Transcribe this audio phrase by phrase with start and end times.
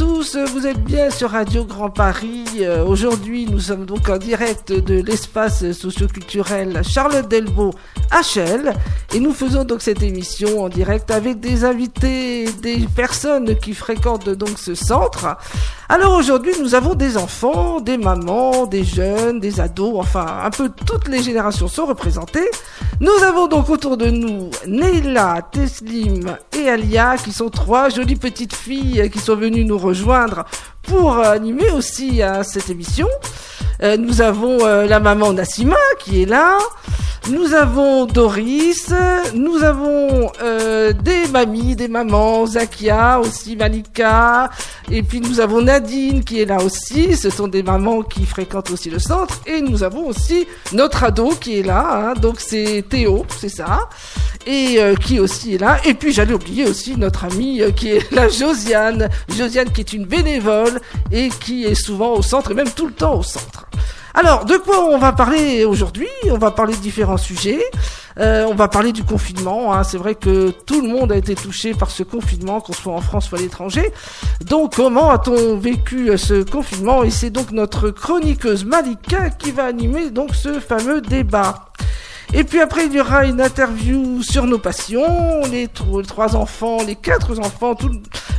[0.00, 2.46] tous, vous êtes bien sur Radio Grand Paris.
[2.60, 7.74] Euh, aujourd'hui, nous sommes donc en direct de l'espace socioculturel Charlotte Delvaux
[8.10, 8.72] HL
[9.14, 14.30] et nous faisons donc cette émission en direct avec des invités, des personnes qui fréquentent
[14.30, 15.36] donc ce centre.
[15.92, 20.70] Alors aujourd'hui, nous avons des enfants, des mamans, des jeunes, des ados, enfin un peu
[20.86, 22.48] toutes les générations sont représentées.
[23.00, 28.54] Nous avons donc autour de nous Neila, Teslim et Alia qui sont trois jolies petites
[28.54, 30.44] filles qui sont venues nous rejoindre
[30.82, 33.08] pour animer aussi à cette émission.
[33.82, 36.58] Euh, nous avons euh, la maman Nassima qui est là.
[37.28, 38.92] Nous avons Doris,
[39.34, 44.48] nous avons euh, des mamies, des mamans, Zakia aussi, Malika,
[44.90, 47.16] et puis nous avons Nadine qui est là aussi.
[47.16, 51.34] Ce sont des mamans qui fréquentent aussi le centre, et nous avons aussi notre ado
[51.38, 52.10] qui est là.
[52.10, 53.90] Hein, donc c'est Théo, c'est ça,
[54.46, 55.78] et qui aussi est là.
[55.84, 60.06] Et puis j'allais oublier aussi notre amie qui est la Josiane, Josiane qui est une
[60.06, 60.69] bénévole
[61.10, 63.66] et qui est souvent au centre et même tout le temps au centre.
[64.14, 66.08] Alors, de quoi on va parler aujourd'hui?
[66.28, 67.62] On va parler de différents sujets.
[68.18, 69.72] Euh, on va parler du confinement.
[69.72, 69.84] Hein.
[69.84, 73.00] C'est vrai que tout le monde a été touché par ce confinement, qu'on soit en
[73.00, 73.92] France ou à l'étranger.
[74.44, 77.04] Donc, comment a-t-on vécu euh, ce confinement?
[77.04, 81.66] Et c'est donc notre chroniqueuse Malika qui va animer donc ce fameux débat.
[82.32, 85.40] Et puis après, il y aura une interview sur nos passions.
[85.50, 87.90] Les, trois enfants, les quatre enfants, tout,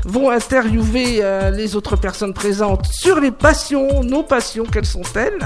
[0.06, 5.40] vont interviewer euh, les autres personnes présentes sur les passions, nos passions, quelles sont-elles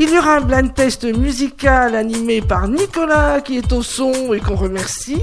[0.00, 4.38] il y aura un blind test musical animé par Nicolas qui est au son et
[4.38, 5.20] qu'on remercie.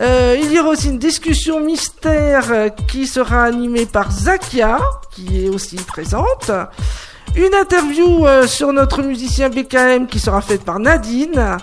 [0.00, 4.80] Euh, il y aura aussi une discussion mystère qui sera animée par Zakia,
[5.12, 6.50] qui est aussi présente.
[7.34, 11.58] Une interview euh, sur notre musicien BKM qui sera faite par Nadine.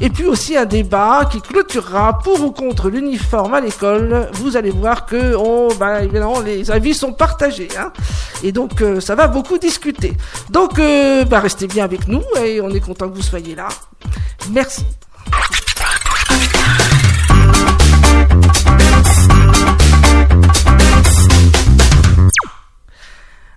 [0.00, 4.28] Et puis aussi un débat qui clôturera pour ou contre l'uniforme à l'école.
[4.34, 7.68] Vous allez voir que oh, bah, évidemment, les avis sont partagés.
[7.76, 7.92] Hein.
[8.44, 10.16] Et donc euh, ça va beaucoup discuter.
[10.50, 13.68] Donc euh, bah, restez bien avec nous et on est content que vous soyez là.
[14.52, 14.84] Merci.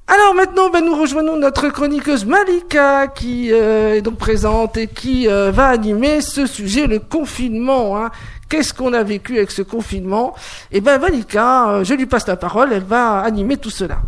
[0.07, 5.29] Alors maintenant, ben, nous rejoignons notre chroniqueuse Malika qui euh, est donc présente et qui
[5.29, 7.97] euh, va animer ce sujet, le confinement.
[7.97, 8.11] Hein.
[8.49, 10.35] Qu'est-ce qu'on a vécu avec ce confinement?
[10.71, 14.01] Eh ben Malika, euh, je lui passe la parole, elle va animer tout cela.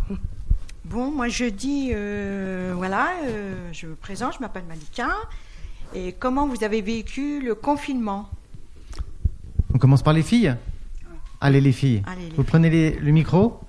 [0.84, 1.94] Bon, moi je dis,
[2.76, 3.08] voilà,
[3.72, 5.08] je me présente, je m'appelle Malika.
[5.96, 8.30] Et comment vous avez vécu le confinement?
[9.74, 10.56] On commence par les filles
[11.40, 12.03] Allez les filles,
[12.36, 13.59] vous prenez le micro?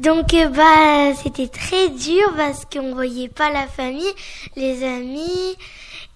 [0.00, 4.14] Donc euh, bah c'était très dur parce qu'on voyait pas la famille,
[4.56, 5.56] les amis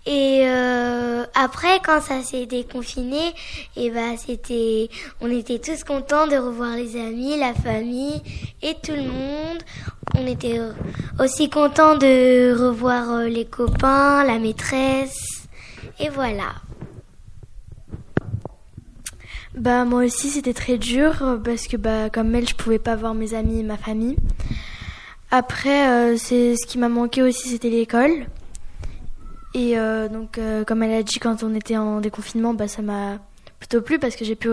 [0.06, 3.34] et euh, après quand ça s'est déconfiné
[3.76, 4.88] et bah c'était
[5.20, 8.22] on était tous contents de revoir les amis, la famille
[8.62, 9.62] et tout le monde.
[10.16, 10.60] On était
[11.20, 15.46] aussi contents de revoir euh, les copains, la maîtresse
[16.00, 16.54] et voilà.
[19.56, 22.96] Bah moi aussi c'était très dur euh, parce que bah comme elle je pouvais pas
[22.96, 24.16] voir mes amis et ma famille.
[25.30, 28.26] Après euh, c'est ce qui m'a manqué aussi c'était l'école.
[29.54, 33.18] Et euh, donc comme elle a dit quand on était en déconfinement bah ça m'a
[33.60, 34.50] plutôt plu parce que j'ai pu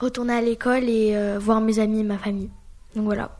[0.00, 2.50] retourner à l'école et voir mes amis et ma famille.
[2.96, 3.30] Donc voilà.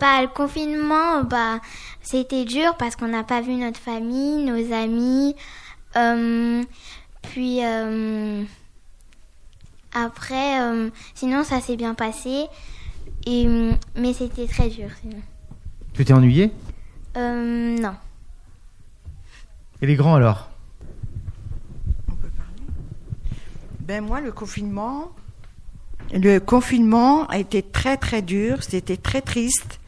[0.00, 1.60] Bah le confinement bah
[2.02, 5.36] c'était dur parce qu'on n'a pas vu notre famille, nos amis.
[7.22, 7.60] puis
[9.96, 12.46] après, euh, sinon, ça s'est bien passé.
[13.24, 13.46] Et,
[13.96, 15.20] mais c'était très dur, sinon.
[15.94, 16.52] Tu t'es ennuyé?
[17.16, 17.94] Euh, Non.
[19.80, 20.50] Et les grands alors?
[22.08, 22.62] On peut parler
[23.80, 25.12] Ben moi, le confinement,
[26.12, 28.62] le confinement a été très très dur.
[28.62, 29.80] C'était très triste.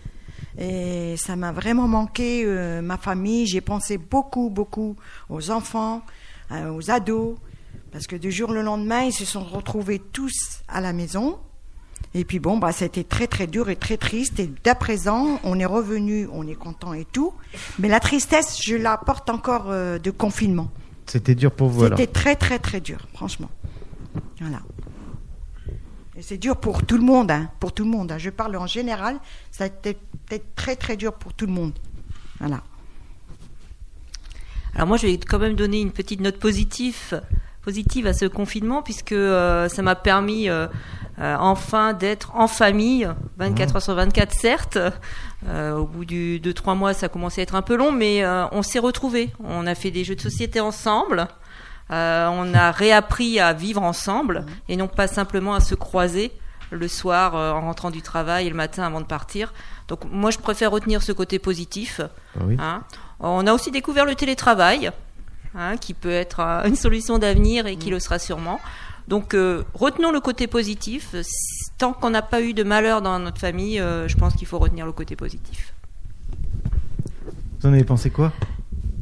[0.59, 3.47] Et ça m'a vraiment manqué euh, ma famille.
[3.47, 4.97] J'ai pensé beaucoup, beaucoup
[5.29, 6.03] aux enfants,
[6.51, 7.37] aux ados.
[7.93, 11.39] Parce que du jour au lendemain, ils se sont retrouvés tous à la maison.
[12.15, 14.39] Et puis bon, bah, c'était très très dur et très triste.
[14.41, 17.35] Et d'à présent, on est revenu, on est content et tout.
[17.79, 20.71] Mais la tristesse, je la porte encore euh, de confinement.
[21.07, 23.51] C'était dur pour vous C'était très très très dur, franchement.
[24.41, 24.61] Voilà.
[26.17, 28.13] Et c'est dur pour tout le monde, hein, pour tout le monde.
[28.13, 28.19] Hein.
[28.19, 29.19] Je parle en général,
[29.51, 31.73] ça a été peut-être très très dur pour tout le monde.
[32.41, 32.63] Voilà.
[34.75, 37.21] Alors moi, je vais quand même donner une petite note positive
[37.69, 40.69] positive à ce confinement puisque euh, ça m'a permis euh,
[41.19, 43.07] euh, enfin d'être en famille
[43.37, 44.79] 24 heures sur 24 certes
[45.47, 48.63] au bout du, de trois mois ça commençait à être un peu long mais on
[48.63, 51.29] s'est retrouvés on a fait des jeux de société ensemble
[51.91, 56.33] on a réappris à vivre ensemble et non pas simplement à se croiser
[56.71, 59.55] le soir en rentrant du travail et le matin avant de partir.
[59.89, 62.03] Donc moi, je préfère retenir ce côté positif.
[62.39, 62.59] Ah oui.
[62.61, 62.83] Hein.
[63.21, 64.93] On a aussi découvert le télétravail,
[65.55, 68.61] hein, qui peut être une solution d'avenir et qui le sera sûrement.
[69.09, 69.35] Donc
[69.75, 71.15] retenons le côté positif.
[71.79, 74.85] Tant qu'on n'a pas eu de malheur dans notre famille, je pense qu'il faut retenir
[74.85, 75.73] le côté positif.
[77.61, 78.33] Vous en avez pensé quoi?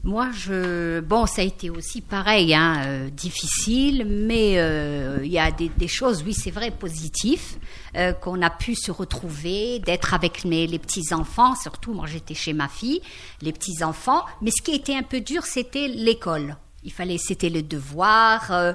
[0.07, 5.39] Moi, je bon, ça a été aussi pareil, hein, euh, difficile, mais euh, il y
[5.39, 7.57] a des, des choses, oui, c'est vrai, positives,
[7.97, 12.35] euh, qu'on a pu se retrouver, d'être avec mes, les petits enfants, surtout moi j'étais
[12.35, 13.03] chez ma fille,
[13.43, 14.23] les petits enfants.
[14.43, 16.57] Mais ce qui était un peu dur, c'était l'école.
[16.85, 18.75] Il fallait, c'était le devoir,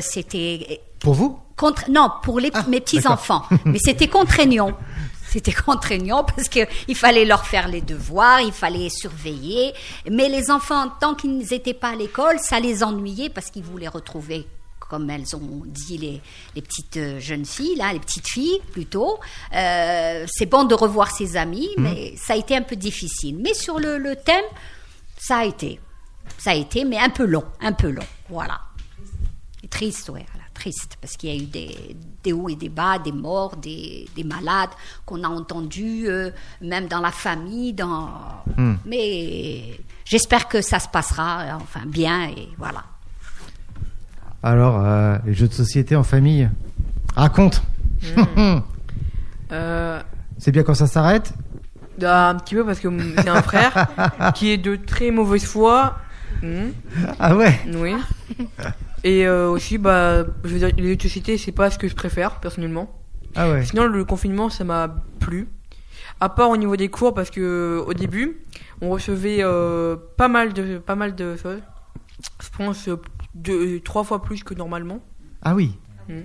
[0.00, 0.80] c'était.
[1.00, 1.38] Pour vous?
[1.54, 4.72] Contre, non, pour les, ah, mes petits enfants, mais c'était contraignant.
[5.32, 9.72] C'était contraignant parce qu'il fallait leur faire les devoirs, il fallait surveiller.
[10.10, 13.88] Mais les enfants, tant qu'ils n'étaient pas à l'école, ça les ennuyait parce qu'ils voulaient
[13.88, 14.46] retrouver
[14.78, 16.20] comme elles ont dit les,
[16.54, 19.18] les, petites euh, jeunes filles, là, les petites filles plutôt.
[19.54, 21.82] Euh, c'est bon de revoir ses amis, mmh.
[21.82, 23.38] mais ça a été un peu difficile.
[23.40, 24.44] Mais sur le, le, thème,
[25.18, 25.80] ça a été.
[26.36, 28.04] Ça a été, mais un peu long, un peu long.
[28.28, 28.60] Voilà.
[29.70, 30.26] triste, ouais
[30.62, 34.06] triste parce qu'il y a eu des, des, hauts et des bas, des morts, des,
[34.14, 34.70] des malades
[35.04, 36.30] qu'on a entendus, euh,
[36.60, 37.72] même dans la famille.
[37.72, 38.08] Dans...
[38.56, 38.74] Hmm.
[38.86, 42.84] Mais j'espère que ça se passera enfin bien et voilà.
[44.44, 46.48] Alors, euh, les jeux de société en famille,
[47.14, 47.62] raconte.
[48.36, 48.58] Hmm.
[49.54, 50.00] Euh,
[50.38, 51.34] C'est bien quand ça s'arrête
[51.98, 52.88] bah, Un petit peu parce que
[53.22, 53.86] j'ai un frère
[54.34, 55.98] qui est de très mauvaise foi.
[56.42, 56.70] Hmm.
[57.18, 57.94] Ah ouais Oui.
[59.04, 62.38] Et euh, aussi, bah, je veux dire, les sociétés, c'est pas ce que je préfère,
[62.40, 63.00] personnellement.
[63.34, 63.64] Ah ouais.
[63.64, 65.48] Sinon, le confinement, ça m'a plu.
[66.20, 68.38] À part au niveau des cours, parce que au début,
[68.80, 71.62] on recevait euh, pas mal de pas mal de choses.
[72.40, 72.88] Je pense
[73.34, 75.00] deux, trois fois plus que normalement.
[75.42, 75.76] Ah oui.
[76.08, 76.20] Mmh.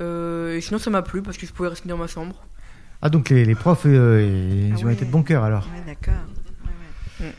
[0.00, 2.44] Euh, et sinon, ça m'a plu parce que je pouvais rester dans ma chambre.
[3.02, 5.66] Ah donc les, les profs, ils ah ont été de bon cœur alors.
[5.74, 6.22] Ouais, d'accord.
[7.20, 7.32] Ouais,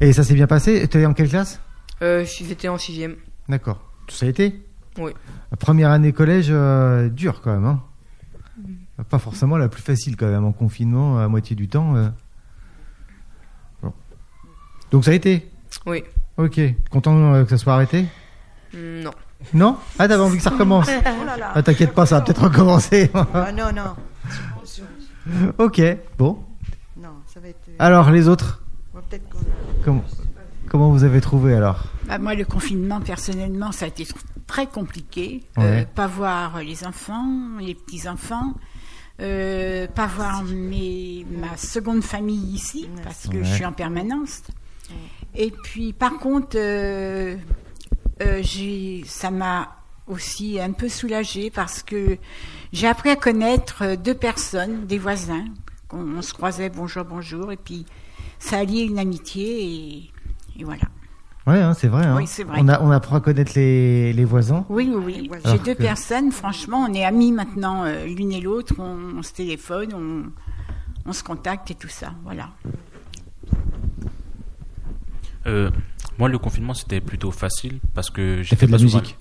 [0.00, 0.88] Et ça s'est bien passé?
[0.88, 1.60] Tu es en quelle classe?
[2.00, 3.16] J'étais en sixième.
[3.48, 3.80] D'accord.
[4.08, 4.60] Ça a été
[4.98, 5.12] Oui.
[5.50, 7.64] La première année collège, euh, dure quand même.
[7.64, 7.82] Hein
[8.58, 9.04] mm.
[9.04, 11.96] Pas forcément la plus facile quand même, en confinement, à moitié du temps.
[11.96, 12.08] Euh.
[14.90, 15.48] Donc ça a été
[15.86, 16.04] Oui.
[16.36, 16.60] Ok.
[16.90, 18.06] Content euh, que ça soit arrêté
[18.74, 19.10] Non.
[19.52, 19.76] Non?
[19.98, 21.52] Ah, t'avais envie que ça recommence oh là là.
[21.54, 23.10] Ah, t'inquiète pas, ça va peut-être recommencer.
[23.14, 23.94] ah, non, non.
[25.58, 25.82] ok,
[26.18, 26.38] bon.
[26.96, 27.58] Non, ça va être...
[27.78, 28.62] Alors, les autres?
[30.68, 31.84] Comment vous avez trouvé alors?
[32.06, 34.06] Bah, Moi, le confinement, personnellement, ça a été
[34.46, 35.42] très compliqué.
[35.58, 38.54] Euh, pas voir les enfants, les petits-enfants.
[39.20, 44.42] Euh, pas voir mes, ma seconde famille ici, parce que je suis en permanence.
[45.34, 47.36] Et puis, par contre, euh,
[49.06, 49.76] ça m'a
[50.06, 52.18] aussi un peu soulagée parce que
[52.72, 55.46] j'ai appris à connaître deux personnes, des voisins.
[55.92, 57.86] On, on se croisait bonjour, bonjour, et puis
[58.38, 60.10] ça a lié une amitié et
[60.58, 60.84] et voilà.
[61.46, 62.16] Ouais, hein, c'est vrai, hein.
[62.16, 62.58] Oui, c'est vrai.
[62.60, 64.66] On, a, on apprend à connaître les, les voisins.
[64.68, 65.40] Oui, oui, oui.
[65.44, 68.74] J'ai deux personnes, franchement, on est amis maintenant, euh, l'une et l'autre.
[68.78, 72.12] On, se téléphone, on, on, se contacte et tout ça.
[72.24, 72.50] Voilà.
[75.46, 75.70] Euh,
[76.18, 79.16] moi, le confinement, c'était plutôt facile parce que j'ai fait de la musique?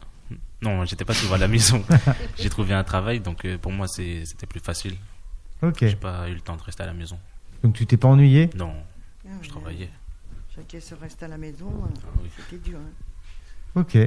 [0.64, 1.84] Non, j'étais pas souvent à la maison.
[2.40, 4.96] j'ai trouvé un travail, donc euh, pour moi, c'était plus facile.
[5.62, 5.78] Ok.
[5.82, 7.20] J'ai pas eu le temps de rester à la maison.
[7.64, 8.50] Donc tu t'es pas ennuyé?
[8.58, 8.74] Non,
[9.44, 9.92] je travaillait.
[10.56, 12.80] Chacun se reste à la maison, ah c'était dur.
[12.80, 13.82] Hein.
[13.82, 13.98] Ok.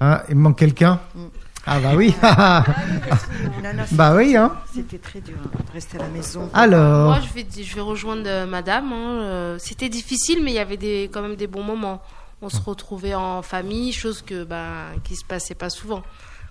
[0.00, 1.26] Ah, il manque quelqu'un mm.
[1.66, 2.14] Ah bah oui
[3.92, 6.48] Bah oui, hein C'était très dur hein, de rester à la maison.
[6.54, 8.92] Alors Moi, je vais, je vais rejoindre euh, madame.
[8.92, 12.02] Hein, euh, c'était difficile, mais il y avait des, quand même des bons moments.
[12.40, 16.02] On se retrouvait en famille, chose que, bah, qui se passait pas souvent.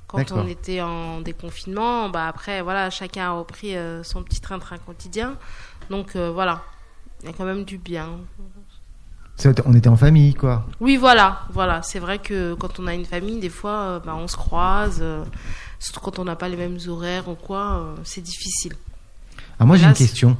[0.07, 4.77] Quand on était en déconfinement, bah, après, voilà, chacun a repris euh, son petit train-train
[4.77, 5.37] quotidien.
[5.89, 6.61] Donc voilà,
[7.23, 8.19] il y a quand même du bien.
[9.65, 10.65] On était en famille, quoi.
[10.81, 11.81] Oui, voilà, voilà.
[11.81, 14.99] C'est vrai que quand on a une famille, des fois, euh, bah, on se croise,
[15.01, 15.23] euh,
[15.79, 18.73] surtout quand on n'a pas les mêmes horaires ou quoi, euh, c'est difficile.
[19.59, 20.35] Ah, moi, j'ai une question.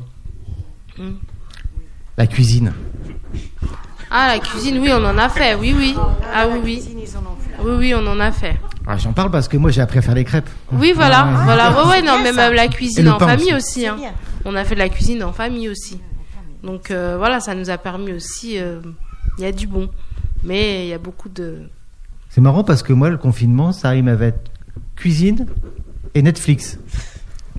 [0.98, 1.14] Hmm.
[2.18, 2.74] La cuisine.
[4.12, 5.96] Ah, la cuisine, oui, on en a fait, oui, oui.
[6.34, 6.84] Ah, oui, oui.
[7.64, 8.58] Oui, oui, on en a fait.
[8.86, 10.50] Ah, J'en parle parce que moi, j'ai appris à faire les crêpes.
[10.72, 11.72] Oui, voilà, ah, voilà.
[11.72, 13.88] Ouais, ouais, non, mais même la cuisine en famille aussi.
[13.88, 13.98] Hein.
[14.44, 16.02] On a fait de la cuisine en famille aussi.
[16.64, 18.60] Donc euh, voilà, ça nous a permis aussi.
[18.60, 18.80] Euh,
[19.38, 19.90] il y a du bon,
[20.44, 21.60] mais il y a beaucoup de.
[22.30, 24.36] C'est marrant parce que moi, le confinement, ça arrive avec
[24.96, 25.46] cuisine
[26.14, 26.78] et Netflix.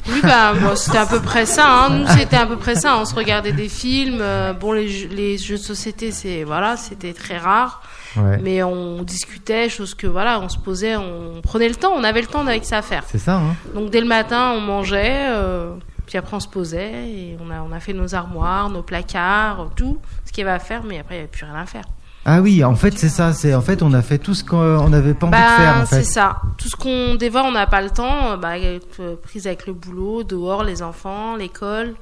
[0.08, 1.66] Oui, bah, bon, c'était à peu près ça.
[1.68, 1.98] Hein.
[1.98, 2.96] Nous, c'était à peu près ça.
[2.98, 4.18] On se regardait des films.
[4.20, 7.82] euh, bon, les, jeux- les jeux de société, c'est voilà, c'était très rare.
[8.16, 8.38] Ouais.
[8.42, 11.92] Mais on discutait, chose que voilà, on se posait, on prenait le temps.
[11.94, 13.04] On avait le temps avec ça à faire.
[13.08, 15.74] C'est ça, hein Donc dès le matin, on mangeait, euh,
[16.10, 19.70] puis après on se posait et on a on a fait nos armoires, nos placards,
[19.76, 20.82] tout ce qu'il y avait à faire.
[20.82, 21.84] Mais après, il n'y avait plus rien à faire.
[22.24, 23.32] Ah oui, en fait, c'est ça.
[23.32, 25.74] C'est en fait, on a fait tout ce qu'on n'avait pas envie de faire.
[25.76, 26.02] Bah, En fait.
[26.02, 26.42] c'est ça.
[26.58, 29.72] Tout ce qu'on fois on n'a pas le temps, euh, bah, euh, prise avec le
[29.72, 31.94] boulot, dehors, les enfants, l'école.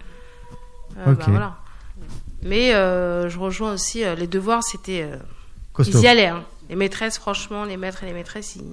[0.98, 1.56] Euh, bah, voilà.
[2.42, 5.06] Mais euh, je rejoins aussi euh, les devoirs, c'était
[5.78, 6.28] ils y allaient.
[6.28, 6.42] hein.
[6.70, 8.64] Les maîtresses, franchement, les maîtres et les maîtresses, ils...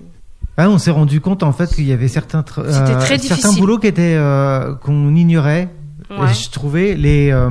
[0.58, 3.78] Ah, on s'est rendu compte en fait qu'il y avait certains euh, très certains boulots
[3.78, 5.70] qui étaient euh, qu'on ignorait.
[6.10, 6.32] Ouais.
[6.32, 7.50] Et Je trouvais les euh,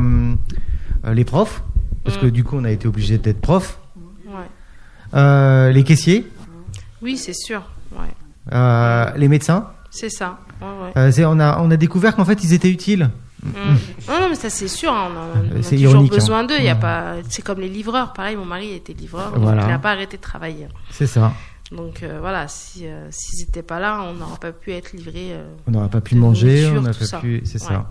[1.13, 1.63] les profs
[2.05, 2.21] parce Mm.
[2.21, 3.79] que du coup on a été obligé d'être prof.
[4.27, 5.73] Ouais.
[5.73, 6.27] Les caissiers,
[7.03, 7.63] Oui, c'est sûr.
[7.93, 9.13] Ouais.
[9.17, 9.69] les médecins.
[9.91, 10.39] C'est ça.
[10.63, 13.11] On a on a découvert qu'en fait ils étaient utiles.
[13.43, 13.49] Mm.
[14.09, 16.39] Non, non, mais ça c'est sûr, hein, on a, on a C'est toujours ironique, besoin
[16.41, 16.45] hein.
[16.45, 16.55] d'eux.
[16.59, 18.15] Il y a pas, c'est comme les livreurs.
[18.15, 19.63] Pareil, mon mari était livreur, Voilà.
[19.65, 20.67] il n'a pas arrêté de travailler.
[20.91, 21.33] C'est ça.
[21.75, 25.31] Donc euh, voilà, si euh, s'ils n'étaient pas là, on n'aurait pas pu être livré.
[25.33, 27.43] euh, On n'aurait pas pu manger, on n'a tout pas pu.
[27.45, 27.69] C'est Ouais.
[27.69, 27.91] ça.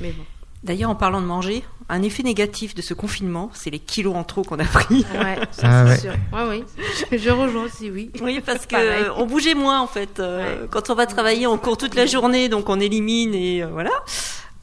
[0.00, 0.22] Mais bon.
[0.62, 4.24] D'ailleurs, en parlant de manger, un effet négatif de ce confinement, c'est les kilos en
[4.24, 5.04] trop qu'on a pris.
[5.14, 5.98] Ouais, ça Ah c'est ouais.
[5.98, 6.12] sûr.
[6.32, 6.64] Ouais,
[7.10, 7.18] oui.
[7.18, 8.10] Je, rejoins aussi, oui.
[8.22, 10.20] Oui, parce que on bougeait moins en fait.
[10.20, 13.66] Euh, Quand on va travailler, on court toute la journée, donc on élimine et euh,
[13.70, 13.90] voilà.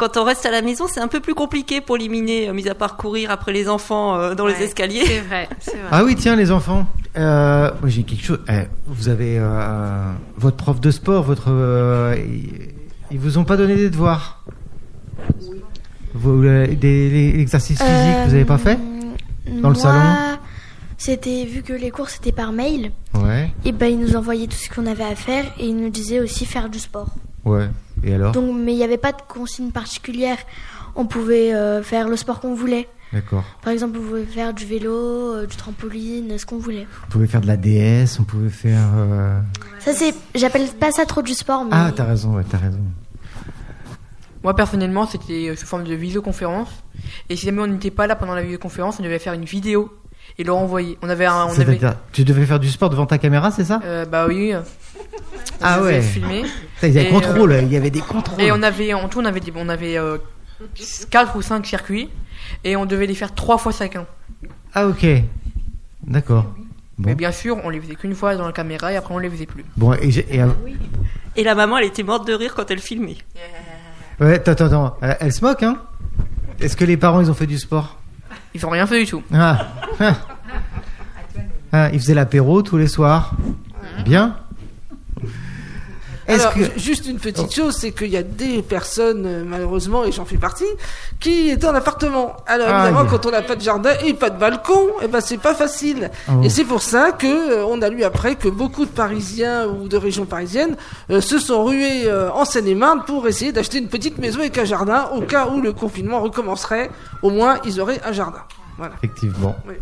[0.01, 2.67] Quand on reste à la maison, c'est un peu plus compliqué pour éliminer, euh, mis
[2.67, 5.05] à part courir après les enfants euh, dans les escaliers.
[5.05, 5.47] C'est vrai.
[5.91, 6.87] Ah oui, tiens les enfants.
[7.17, 8.39] Euh, j'ai quelque chose.
[8.49, 11.49] eh, vous avez euh, votre prof de sport, votre.
[11.51, 12.17] euh,
[13.11, 14.43] ils, vous ont pas donné des devoirs?
[16.15, 18.79] Vous, des, les exercices physiques, vous avez pas fait?
[19.61, 20.01] Dans le salon?
[20.97, 23.51] C'était vu que les cours c'était par mail, Ouais.
[23.65, 26.19] et ben ils nous envoyaient tout ce qu'on avait à faire et ils nous disaient
[26.21, 27.09] aussi faire du sport.
[27.45, 27.69] Ouais.
[28.03, 30.37] Et alors Donc, mais il n'y avait pas de consigne particulière.
[30.95, 32.87] On pouvait euh, faire le sport qu'on voulait.
[33.13, 33.43] D'accord.
[33.61, 36.87] Par exemple, on pouvait faire du vélo, euh, du trampoline, ce qu'on voulait.
[37.07, 38.87] On pouvait faire de la DS, on pouvait faire.
[38.95, 39.39] euh,
[39.79, 42.79] Ça c'est, j'appelle pas ça trop du sport, mais Ah, t'as raison, ouais, t'as raison.
[44.43, 46.69] Moi, personnellement, c'était sous forme de visioconférence.
[47.29, 49.91] Et si jamais on n'était pas là pendant la visioconférence, on devait faire une vidéo
[50.37, 50.97] et le renvoyer.
[51.01, 51.45] On avait un.
[51.45, 51.79] On avait,
[52.11, 54.53] tu devais faire du sport devant ta caméra, c'est ça euh, bah oui.
[55.61, 56.01] Ah On ouais.
[56.01, 56.43] Filmer.
[56.75, 58.41] Putain, Il y a Et, des contrôles, euh, il y avait des contrôles.
[58.41, 60.17] Et on avait, en tout, on avait, on avait euh,
[61.09, 62.09] 4 ou 5 circuits.
[62.63, 64.05] Et on devait les faire 3 fois chacun.
[64.73, 65.05] Ah, ok.
[66.05, 66.53] D'accord.
[66.97, 69.29] Mais bien sûr, on les faisait qu'une fois dans la caméra et après on les
[69.29, 69.65] faisait plus.
[69.77, 70.47] Bon, et, j'ai- et, euh,
[71.35, 73.17] Et la maman, elle était morte de rire quand elle filmait.
[74.19, 75.77] ouais, attends, attends, Elle se moque, hein?
[76.59, 78.00] Est-ce que les parents, ils ont fait du sport?
[78.53, 79.23] Ils ont rien fait du tout.
[79.33, 79.67] Ah.
[79.99, 80.15] Ah.
[81.73, 83.35] Ah, ils faisaient l'apéro tous les soirs.
[84.03, 84.35] Bien.
[86.33, 86.79] Alors, que...
[86.79, 90.37] juste une petite chose, c'est qu'il y a des personnes, euh, malheureusement, et j'en fais
[90.37, 90.65] partie,
[91.19, 92.35] qui étaient en appartement.
[92.47, 95.37] Alors, évidemment, quand on n'a pas de jardin et pas de balcon, eh ben, c'est
[95.37, 96.11] pas facile.
[96.29, 96.41] Oh.
[96.43, 99.87] Et c'est pour ça que, euh, on a lu après que beaucoup de Parisiens ou
[99.87, 100.75] de régions parisiennes
[101.09, 104.65] euh, se sont rués euh, en Seine-et-Marne pour essayer d'acheter une petite maison avec un
[104.65, 106.89] jardin, au cas où le confinement recommencerait.
[107.21, 108.41] Au moins, ils auraient un jardin.
[108.77, 108.95] Voilà.
[108.97, 109.55] Effectivement.
[109.67, 109.75] Oui.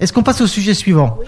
[0.00, 1.18] Est-ce qu'on passe au sujet suivant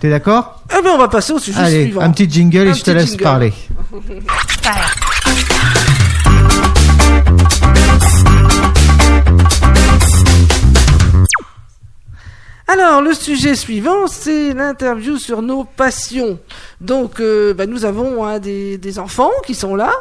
[0.00, 2.02] T'es d'accord Eh bien, on va passer au sujet Allez, suivant.
[2.02, 3.22] un petit jingle Un et je te laisse jingle.
[3.22, 3.52] parler.
[12.68, 16.40] Alors, le sujet suivant, c'est l'interview sur nos passions.
[16.80, 19.92] Donc, euh, bah, nous avons hein, des, des enfants qui sont là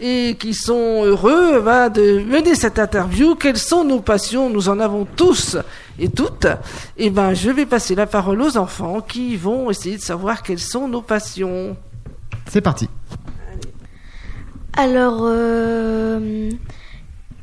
[0.00, 3.34] et qui sont heureux bah, de mener cette interview.
[3.34, 4.48] Quelles sont nos passions?
[4.48, 5.58] Nous en avons tous
[5.98, 6.46] et toutes.
[6.96, 10.58] Et ben, je vais passer la parole aux enfants qui vont essayer de savoir quelles
[10.58, 11.76] sont nos passions.
[12.48, 12.88] C'est parti.
[14.74, 16.48] alors, euh,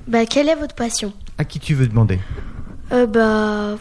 [0.08, 1.14] bah quelle est votre passion?
[1.38, 2.20] À qui tu veux demander?
[2.92, 3.78] Euh, Bah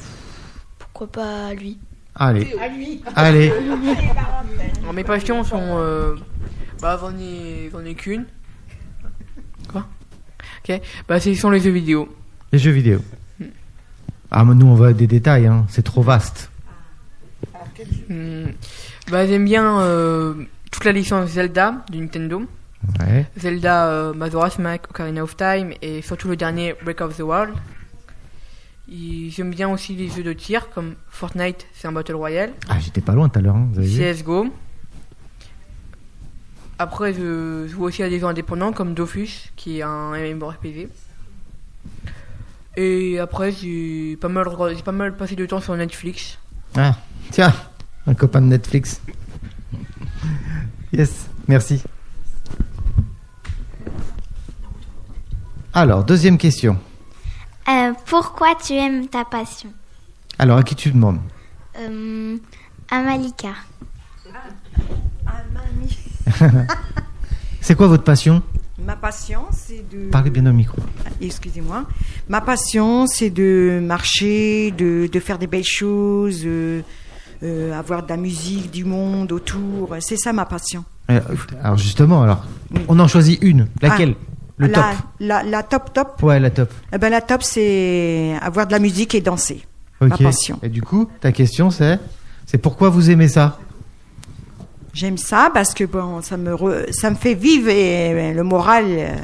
[0.92, 1.78] pourquoi pas à lui
[2.14, 2.54] Allez.
[3.16, 3.50] Allez.
[4.82, 5.60] Alors, mes passions sont.
[5.60, 6.16] Euh,
[6.80, 8.26] bah, j'en ai, j'en ai qu'une.
[9.68, 9.86] Quoi?
[10.62, 10.80] Ok.
[11.08, 12.14] Bah, ce sont les jeux vidéo.
[12.52, 13.00] Les jeux vidéo.
[14.30, 15.66] Ah, mais nous, on va des détails, hein.
[15.68, 16.50] c'est trop vaste.
[18.08, 18.50] Hmm.
[19.10, 20.34] Bah, j'aime bien euh,
[20.70, 22.42] toute la licence Zelda de Nintendo.
[23.00, 23.26] Ouais.
[23.36, 27.54] Zelda euh, Majora's Mask, Ocarina of Time et surtout le dernier Break of the World.
[28.88, 32.52] J'aime bien aussi les jeux de tir comme Fortnite, c'est un Battle Royale.
[32.68, 34.48] Ah, j'étais pas loin tout à l'heure, hein, CSGO.
[36.78, 40.88] Après, je joue aussi à des jeux indépendants comme Dofus, qui est un MMORPG.
[42.76, 44.48] Et après, j'ai pas mal,
[44.84, 46.38] pas mal passé de temps sur Netflix.
[46.74, 46.96] Ah,
[47.30, 47.54] tiens,
[48.06, 49.00] un copain de Netflix.
[50.92, 51.82] Yes, merci.
[55.72, 56.78] Alors, deuxième question.
[57.68, 59.70] Euh, pourquoi tu aimes ta passion
[60.38, 61.20] Alors, à qui tu demandes
[61.78, 62.36] euh,
[62.90, 63.54] À Malika.
[67.60, 68.42] C'est quoi votre passion
[68.84, 70.10] Ma passion, c'est de.
[70.10, 70.78] Parlez bien au micro.
[71.20, 71.84] Excusez-moi.
[72.28, 76.82] Ma passion, c'est de marcher, de, de, faire des belles choses, euh,
[77.44, 79.94] euh, avoir de la musique, du monde autour.
[80.00, 80.84] C'est ça ma passion.
[81.08, 82.44] Alors justement, alors,
[82.88, 83.68] on en choisit une.
[83.80, 84.16] Laquelle?
[84.20, 84.31] Ah,
[84.62, 84.86] Le la, top.
[85.20, 86.22] La, la top top.
[86.22, 86.70] Ouais, la top.
[86.92, 89.64] Eh ben, la top, c'est avoir de la musique et danser.
[90.00, 90.22] Ma Ok.
[90.22, 90.58] passion.
[90.62, 91.98] Et du coup, ta question c'est,
[92.46, 93.58] c'est pourquoi vous aimez ça?
[94.94, 98.84] J'aime ça parce que bon, ça me re- ça me fait vivre et, le moral
[98.88, 99.14] euh,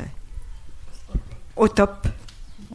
[1.56, 2.06] au top.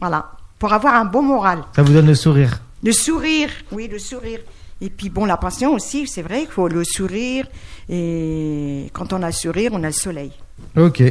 [0.00, 1.60] Voilà, pour avoir un bon moral.
[1.74, 2.60] Ça vous donne le sourire.
[2.82, 4.40] Le sourire, oui, le sourire.
[4.80, 7.46] Et puis bon, la passion aussi, c'est vrai qu'il faut le sourire.
[7.88, 10.32] Et quand on a le sourire, on a le soleil.
[10.76, 11.02] Ok.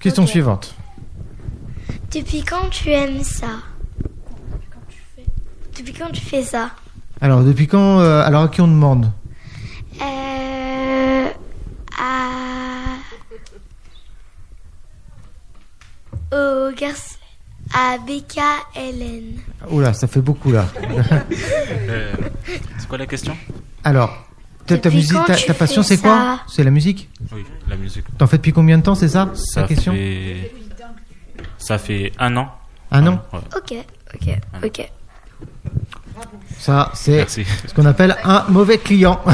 [0.00, 0.74] Question suivante.
[2.14, 3.48] Depuis quand tu aimes ça
[5.76, 6.70] Depuis quand tu fais ça
[7.20, 9.10] Alors, depuis quand euh, Alors, à qui on demande
[10.00, 11.26] Euh.
[12.00, 12.28] À.
[16.34, 17.16] Au garçon.
[17.74, 19.40] À BKLN.
[19.70, 20.66] Oula, ça fait beaucoup là.
[21.90, 22.12] Euh,
[22.78, 23.34] c'est quoi la question?
[23.82, 24.27] Alors,
[24.68, 28.04] ta, ta musique, ta, passion, c'est quoi C'est la musique Oui, la musique.
[28.16, 30.52] T'en fais depuis combien de temps, c'est ça Ça Ta question fait...
[31.58, 32.50] Ça fait un an.
[32.90, 33.40] Un an Ouais.
[33.56, 33.74] Ok,
[34.14, 34.28] ok,
[34.64, 34.90] ok.
[36.58, 39.20] Ça, c'est ce qu'on appelle un mauvais client.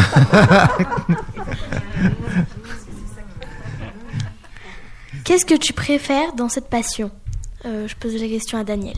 [5.25, 7.11] Qu'est-ce que tu préfères dans cette passion?
[7.66, 8.94] Euh, Je pose la question à Daniel.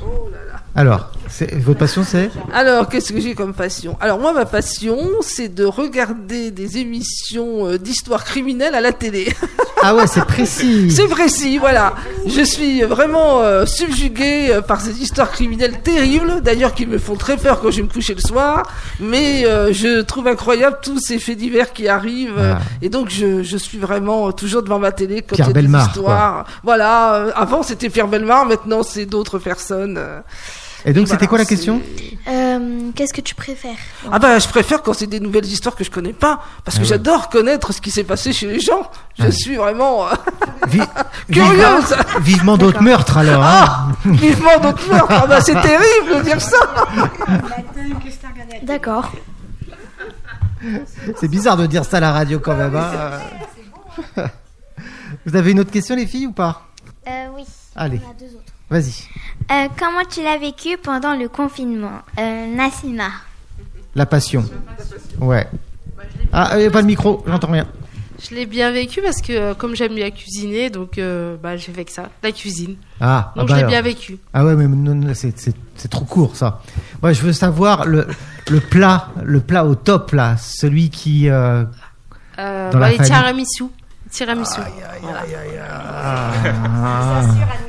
[0.74, 2.30] Alors, c'est- votre passion, c'est?
[2.52, 3.96] Alors, qu'est-ce que j'ai comme passion?
[4.00, 9.32] Alors, moi, ma passion, c'est de regarder des émissions euh, d'histoire criminelle à la télé.
[9.82, 10.90] Ah ouais, c'est précis.
[10.90, 11.94] c'est précis, voilà.
[12.26, 17.14] Je suis vraiment euh, subjugué euh, par ces histoires criminelles terribles, d'ailleurs qui me font
[17.14, 18.62] très peur quand je vais me coucher le soir.
[19.00, 22.38] Mais euh, je trouve incroyable tous ces faits divers qui arrivent.
[22.40, 22.58] Ah.
[22.82, 25.58] Et donc, je, je suis vraiment euh, toujours devant ma télé quand Pierre il y
[25.58, 26.46] a des histoires.
[26.64, 27.14] Voilà.
[27.14, 30.00] euh, avant, c'était Pierre Belmar, maintenant, c'est d'autres personnes.
[30.88, 31.82] Et donc, c'était Voilà, quoi la question
[32.28, 33.76] Euh, Qu'est-ce que tu préfères
[34.10, 36.82] Ah bah je préfère quand c'est des nouvelles histoires que je connais pas parce que
[36.82, 36.88] Ah ouais.
[36.90, 38.88] j'adore connaître ce qui s'est passé chez les gens.
[39.18, 39.30] Je Ah.
[39.32, 40.10] suis vraiment euh,
[40.68, 40.80] Vi-
[41.32, 41.90] curieuse.
[41.90, 43.42] vivement, vivement d'autres meurtres alors.
[43.44, 43.64] hein.
[43.66, 45.06] Ah Vivement d'autres meurtres.
[45.22, 46.58] Ah bah c'est terrible de dire ça.
[48.62, 49.10] D'accord.
[51.16, 52.74] C'est bizarre de dire ça à la radio quand même.
[52.76, 52.90] hein.
[54.18, 54.26] Euh.
[55.26, 56.66] Vous avez une autre question, les filles, ou pas
[57.08, 57.44] Euh, oui.
[57.74, 58.52] Allez, On a deux autres.
[58.70, 58.94] vas-y.
[59.50, 62.00] Euh, comment tu l'as vécu pendant le confinement?
[62.18, 63.08] Euh, Nassima.
[63.94, 64.44] La passion.
[65.20, 65.46] Ouais.
[66.32, 67.66] Ah, euh, pas le micro, j'entends rien.
[68.28, 71.70] Je l'ai bien vécu parce que euh, comme j'aime bien cuisiner, donc euh, bah, j'ai
[71.72, 72.76] fait que ça, la cuisine.
[73.00, 73.70] Ah, Donc ah bah je l'ai alors.
[73.70, 74.18] bien vécu.
[74.32, 76.60] Ah ouais, mais non, non, c'est, c'est, c'est trop court ça.
[77.02, 78.06] Moi, je veux savoir le,
[78.50, 81.28] le plat, le plat au top là, celui qui.
[81.28, 81.64] euh,
[82.38, 83.12] Euh, Dans bah, la les famille.
[83.12, 83.64] tiramisu.
[84.10, 84.60] Tiramisu.
[85.02, 85.22] Voilà.
[85.70, 86.32] ah.
[87.22, 87.65] Spéculoos,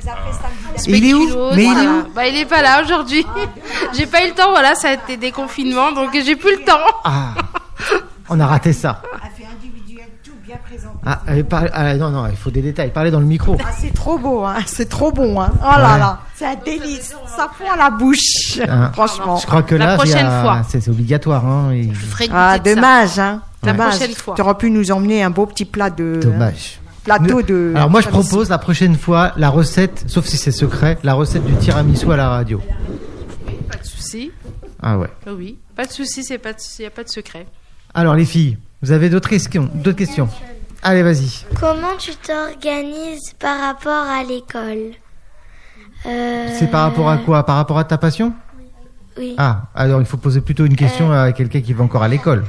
[0.86, 3.26] Il est où Mais il est où Bah, il est pas là aujourd'hui.
[3.98, 6.64] j'ai pas eu le temps, voilà, ça a été des confinements, donc j'ai plus le
[6.66, 6.78] temps.
[7.04, 7.34] Ah,
[8.30, 9.02] on a raté ça.
[9.24, 10.98] Elle fait individuel, tout bien présenté.
[11.06, 12.92] Ah, allez, parlez- ah, non, non, il faut des détails.
[12.92, 13.56] Parlez dans le micro.
[13.60, 14.56] Ah, c'est trop beau, hein.
[14.66, 15.40] c'est trop bon.
[15.42, 15.52] Hein.
[15.62, 16.00] Oh là Ouais.
[16.00, 17.16] là, c'est un délice.
[17.36, 18.60] Ça fond à la bouche.
[18.94, 19.38] Franchement.
[19.38, 20.62] Je crois que La là, a- prochaine fois.
[20.70, 21.46] c'est, obligatoire.
[21.46, 23.42] Hein, et- Je ferai goûter Ah, dommage, hein.
[23.64, 23.96] La Dommage.
[23.98, 24.36] prochaine fois.
[24.36, 26.20] Tu aurais pu nous emmener un beau petit plat de.
[26.22, 26.80] Dommage.
[27.08, 27.74] Plateau Ne- de.
[27.76, 31.46] Alors moi, je propose la prochaine fois la recette, sauf si c'est secret, la recette
[31.46, 32.62] du tiramisu à la radio.
[33.72, 34.32] Pas de souci.
[34.82, 35.08] Ah ouais.
[35.26, 37.48] Oh oui, pas de souci, c'est pas, il y a pas de secret.
[37.94, 40.28] Alors les filles, vous avez d'autres questions D'autres questions
[40.84, 41.46] Allez, vas-y.
[41.60, 44.92] Comment tu t'organises par rapport à l'école
[46.06, 47.44] Euh, C'est par rapport à quoi?
[47.46, 48.34] Par rapport à ta passion?
[49.18, 49.34] Oui.
[49.38, 52.44] Ah, alors il faut poser plutôt une question à quelqu'un qui va encore à l'école.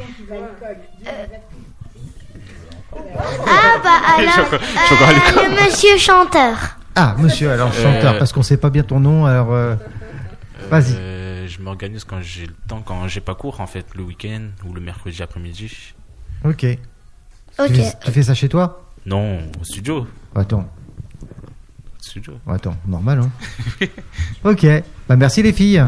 [3.19, 6.57] Ah bah alors, à euh, le monsieur chanteur.
[6.95, 9.77] Ah, monsieur, alors chanteur, Euh, parce qu'on sait pas bien ton nom, alors euh,
[10.71, 10.95] vas-y.
[10.97, 14.49] Euh, je m'organise quand j'ai le temps, quand j'ai pas cours en fait, le week-end
[14.67, 15.95] ou le mercredi après-midi.
[16.45, 16.67] Ok.
[17.59, 17.67] Ok.
[17.69, 18.85] Tu, fais, tu fais ça chez toi?
[19.07, 20.07] Non, au studio.
[20.35, 20.69] Attends,
[21.23, 22.35] Au studio.
[22.49, 23.87] attends, normal, hein
[24.45, 24.67] Ok,
[25.09, 25.85] bah merci les filles.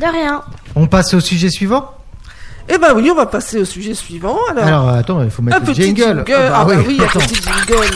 [0.00, 0.42] De rien.
[0.74, 1.95] On passe au sujet suivant?
[2.68, 4.38] Eh ben oui, on va passer au sujet suivant.
[4.50, 6.24] Alors, Alors attends, il faut mettre un le petit jingle.
[6.26, 6.50] jingle.
[6.52, 7.20] Ah bah oui, un attends.
[7.20, 7.86] petit jingle.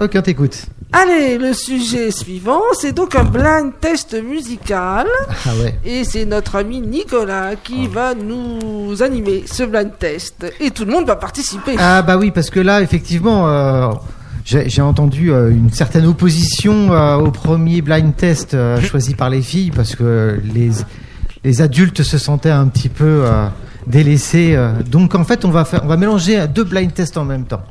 [0.00, 0.66] Ok, on t'écoute.
[0.92, 5.06] Allez, le sujet suivant, c'est donc un blind test musical.
[5.46, 5.78] Ah ouais.
[5.84, 10.46] Et c'est notre ami Nicolas qui va nous animer ce blind test.
[10.60, 11.76] Et tout le monde va participer.
[11.78, 13.88] Ah bah oui, parce que là, effectivement, euh,
[14.44, 19.40] j'ai entendu euh, une certaine opposition euh, au premier blind test euh, choisi par les
[19.40, 20.70] filles, parce que les,
[21.44, 23.24] les adultes se sentaient un petit peu
[23.86, 24.56] délaissés.
[24.86, 27.62] donc en fait, on va, faire, on va mélanger deux blind tests en même temps.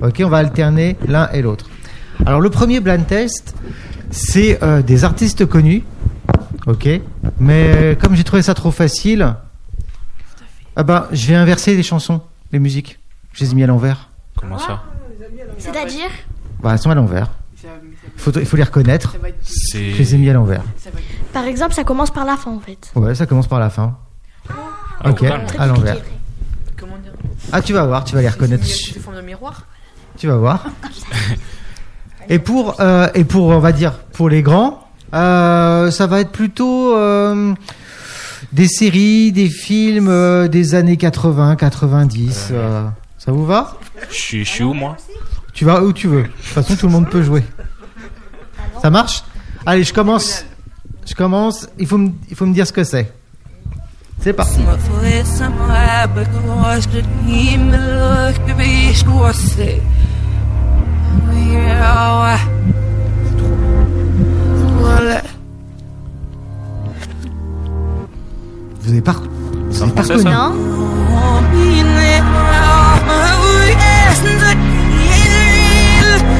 [0.00, 1.68] Ok, on va alterner l'un et l'autre.
[2.24, 3.54] Alors le premier blind test,
[4.10, 5.84] c'est des artistes connus.
[6.66, 6.88] Ok,
[7.40, 9.34] mais comme j'ai trouvé ça trop facile,
[10.76, 12.20] ah bah, je vais inverser les chansons,
[12.52, 12.98] les musiques.
[13.32, 14.10] Je les ai mis à l'envers.
[14.36, 14.82] Comment ça?
[15.58, 16.10] C'est-à-dire
[16.62, 17.30] Bah, elles sont à l'envers.
[17.62, 17.68] Il
[18.20, 19.16] faut, il faut les reconnaître.
[19.74, 20.62] Je les ai mis à l'envers.
[21.32, 22.90] Par exemple, ça commence par la fin en fait.
[22.94, 23.96] Ouais, ça commence par la fin.
[25.00, 25.22] Ah, Ok,
[25.58, 25.96] à l'envers.
[26.78, 27.12] Comment dire
[27.52, 28.64] Ah, tu vas voir, tu vas les reconnaître.
[28.64, 29.66] C'est forme de miroir
[30.16, 30.64] Tu vas voir.
[32.28, 36.30] Et pour, euh, et pour, on va dire, pour les grands, euh, ça va être
[36.30, 37.54] plutôt euh,
[38.52, 42.48] des séries, des films euh, des années 80, 90.
[42.52, 42.86] euh,
[43.18, 43.78] ça vous va?
[44.10, 44.96] Je suis, je suis où moi?
[45.58, 46.22] Tu vas où tu veux.
[46.22, 47.44] De toute façon, tout le monde peut jouer.
[48.80, 49.24] Ça marche?
[49.66, 50.44] Allez, je commence.
[51.04, 51.68] Je commence.
[51.80, 53.12] Il faut me, il faut me dire ce que c'est.
[54.20, 54.60] C'est parti.
[68.80, 69.16] Vous avez pas,
[69.70, 70.30] vous avez pas reconnu ça?
[70.30, 70.54] Non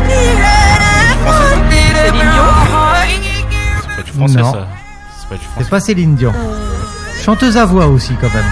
[0.09, 0.17] C'est
[3.83, 4.53] C'est pas du français Non.
[4.53, 4.69] ça.
[5.21, 5.71] C'est pas du C'est français.
[5.71, 6.33] pas Céline Dion.
[7.25, 8.45] Chanteuse à voix aussi, quand même.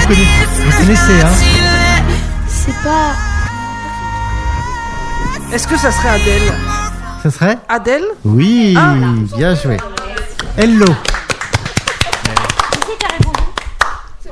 [0.00, 1.30] Vous connaissez, vous connaissez hein
[2.48, 3.12] C'est pas.
[5.52, 6.52] Est-ce que ça serait Adèle?
[7.22, 8.04] Ça serait Adèle?
[8.24, 8.94] Oui, Ah.
[9.36, 9.76] bien joué.
[10.56, 10.86] Hello.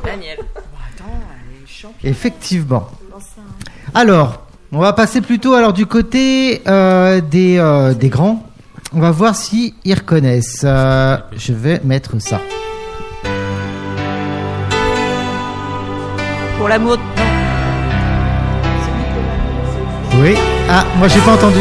[0.05, 0.38] Daniel.
[2.03, 2.88] Effectivement.
[3.94, 8.44] Alors, on va passer plutôt alors du côté euh, des, euh, des grands.
[8.92, 10.62] On va voir si ils reconnaissent.
[10.64, 12.40] Euh, je vais mettre ça.
[16.59, 16.96] Pour l'amour.
[16.96, 17.03] de-
[20.22, 20.35] Oui.
[20.68, 21.61] Ah, moi j'ai pas entendu.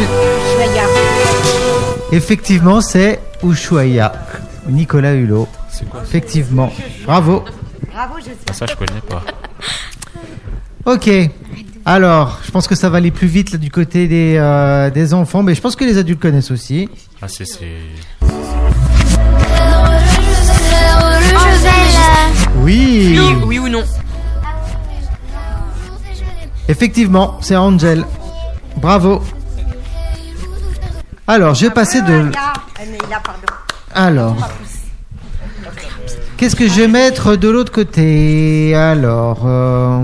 [2.11, 4.11] Effectivement, c'est Ushuaïa.
[4.67, 5.47] Nicolas Hulot.
[5.71, 6.71] C'est quoi Effectivement.
[7.05, 7.43] Bravo.
[7.93, 9.21] Bravo, je Ah, Ça, je connais pas.
[10.85, 11.09] Ok.
[11.91, 15.11] Alors, je pense que ça va aller plus vite là, du côté des, euh, des
[15.15, 16.87] enfants, mais je pense que les adultes connaissent aussi.
[17.19, 17.45] Ah, c'est.
[17.45, 17.65] c'est-
[22.57, 23.17] Oui.
[23.19, 23.83] oui, oui ou non
[26.67, 28.05] Effectivement, c'est Angel.
[28.77, 29.23] Bravo.
[31.25, 32.31] Alors, je vais passer de.
[32.37, 34.05] Ah.
[34.05, 34.35] Alors.
[36.37, 38.75] Qu'est-ce que je vais mettre de l'autre côté?
[38.75, 40.03] Alors, euh,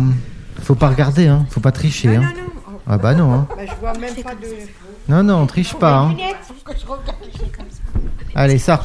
[0.66, 1.46] faut pas regarder, hein.
[1.52, 2.24] Faut pas tricher, hein.
[2.88, 3.48] Ah bah non, hein.
[3.56, 4.48] Bah, je vois même pas de.
[5.08, 6.16] Non, non, on triche pas, hein.
[8.34, 8.82] Allez, ça.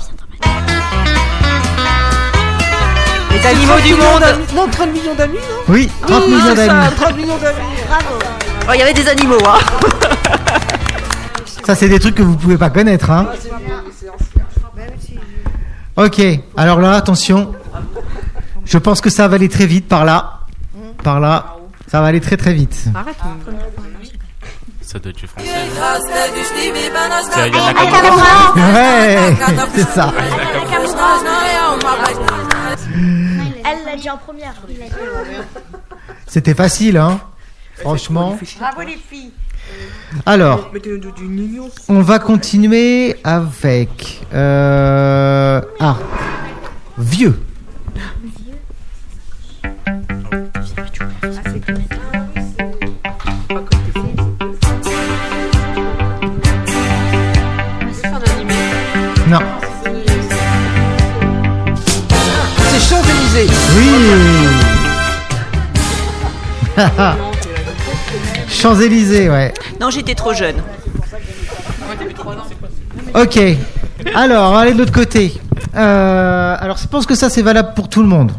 [3.30, 4.46] Les animaux du monde.
[4.54, 5.40] Non, 30 millions d'amis, non?
[5.68, 6.94] Oui, 30 Oui, millions ça, d'amis.
[6.96, 7.58] 30 millions d'amis.
[8.68, 9.58] Oh, il y avait des animaux, hein.
[11.64, 13.26] Ça, c'est des trucs que vous pouvez pas connaître, hein.
[15.96, 16.20] Ok,
[16.58, 17.52] alors là, attention.
[18.66, 20.40] Je pense que ça va aller très vite par là.
[21.02, 21.56] Par là.
[21.90, 22.84] Ça va aller très très vite.
[22.94, 23.16] Arrête.
[24.80, 25.48] Ça doit être du français.
[27.32, 28.54] C'est Nakamura.
[28.72, 29.36] Ouais,
[29.74, 30.12] c'est ça.
[33.64, 34.54] Elle l'a dit en première.
[36.28, 37.20] C'était facile, hein.
[37.74, 38.38] Franchement.
[38.60, 39.32] Bravo, les filles.
[40.26, 40.70] Alors,
[41.88, 44.22] on va continuer avec.
[44.32, 45.60] Euh...
[45.80, 45.96] Ah,
[46.98, 47.40] vieux.
[63.40, 64.48] Champs-Élysées.
[66.76, 66.84] Oui.
[68.48, 69.54] Champs-Élysées, ouais.
[69.80, 70.56] Non, j'étais trop jeune.
[73.14, 73.38] Ok.
[74.14, 75.40] Alors, allez de l'autre côté.
[75.74, 78.32] Euh, alors, je pense que ça, c'est valable pour tout le monde.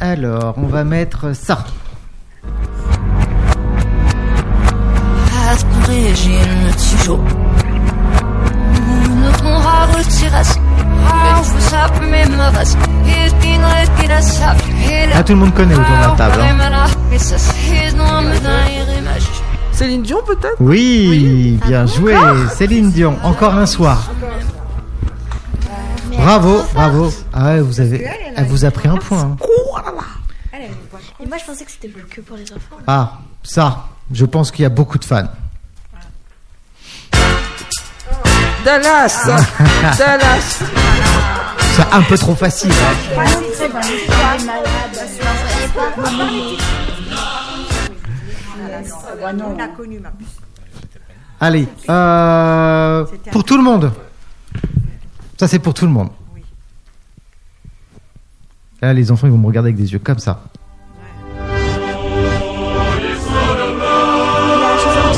[0.00, 1.64] Alors, on va mettre ça.
[15.14, 16.40] Ah, tout le monde connaît autour de la table.
[16.40, 16.86] hein.
[19.72, 20.56] Céline Dion peut-être?
[20.60, 22.14] Oui, bien joué.
[22.54, 24.10] Céline Dion, encore un soir.
[26.16, 27.12] Bravo, bravo.
[27.32, 29.20] Ah ouais, vous avez, elle vous a pris un point.
[29.20, 29.36] hein.
[31.20, 32.76] Et moi, je pensais que c'était que pour les enfants.
[32.86, 35.28] Ah, ça, je pense qu'il y a beaucoup de fans.
[38.64, 39.26] Dallas
[39.98, 40.62] Dallas
[41.76, 42.72] C'est un peu trop facile.
[42.72, 42.94] hein.
[51.40, 53.92] Allez, euh, pour tout le monde.
[55.38, 56.08] Ça, c'est pour tout le monde.
[58.80, 60.40] Là, les enfants, ils vont me regarder avec des yeux comme ça.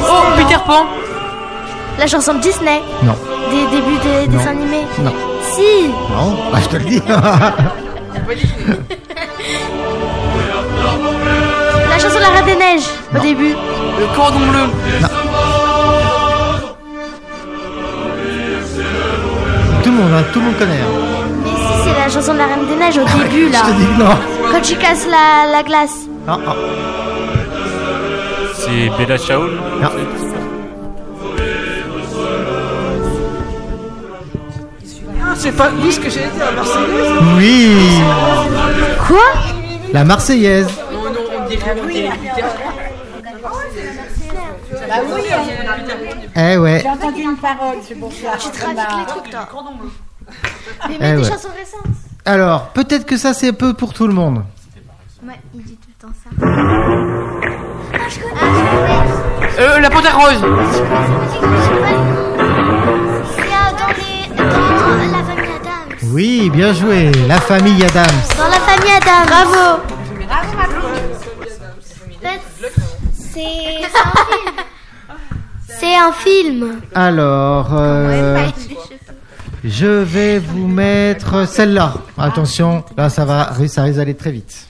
[0.09, 0.87] Oh, Peter Pan
[1.99, 3.17] La chanson de Disney Non,
[3.51, 4.39] Des débuts des Non.
[4.39, 6.37] dessins animés non, Si non.
[6.53, 7.03] Ah, je te le dis.
[11.89, 13.55] La chanson de la Reine des Neiges au début.
[13.99, 14.67] Le cordon bleu.
[19.83, 20.81] tout le monde, hein, tout le monde connaît.
[20.81, 20.87] hein.
[21.45, 23.59] Mais si, c'est la chanson de la Reine des Neiges au début là.
[23.67, 24.17] Je te dis que non.
[24.53, 25.95] Quand tu casses la, la glace.
[26.27, 26.55] Non, non.
[28.55, 29.91] C'est Bella Shaul Non.
[35.39, 38.01] C'est pas oui ce que j'ai dit à Marseillaise Oui,
[39.07, 39.19] Quoi?
[39.93, 40.69] La Marseillaise.
[40.93, 42.43] Non, non, on dirait, on dirait Peter.
[44.89, 45.23] Bah oui,
[46.37, 48.37] Eh ouais, j'ai entendu une parole, c'est pour ça.
[48.39, 49.49] Tu trafiques les trucs toi.
[50.89, 51.93] Mais Eh même des chansons récentes.
[52.25, 54.43] Alors, peut-être que ça, c'est un peu pour tout le monde.
[55.27, 56.31] Ouais, il dit tout le temps ça.
[57.95, 59.67] Ah, je connais.
[59.69, 60.43] Euh, la panthère rose.
[66.17, 67.13] Oui, bien joué.
[67.29, 68.07] La famille Adams.
[68.39, 69.27] Dans la famille Adams.
[69.27, 69.83] Bravo.
[73.13, 74.55] C'est c'est un film.
[75.79, 76.81] C'est un film.
[76.95, 78.49] Alors, euh,
[79.63, 81.93] je vais vous mettre celle-là.
[82.17, 84.69] Attention, là, ça va, ça risque d'aller très vite.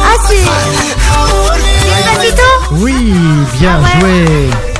[0.00, 0.42] Ah, c'est.
[2.72, 3.14] Oui,
[3.58, 4.71] bien joué.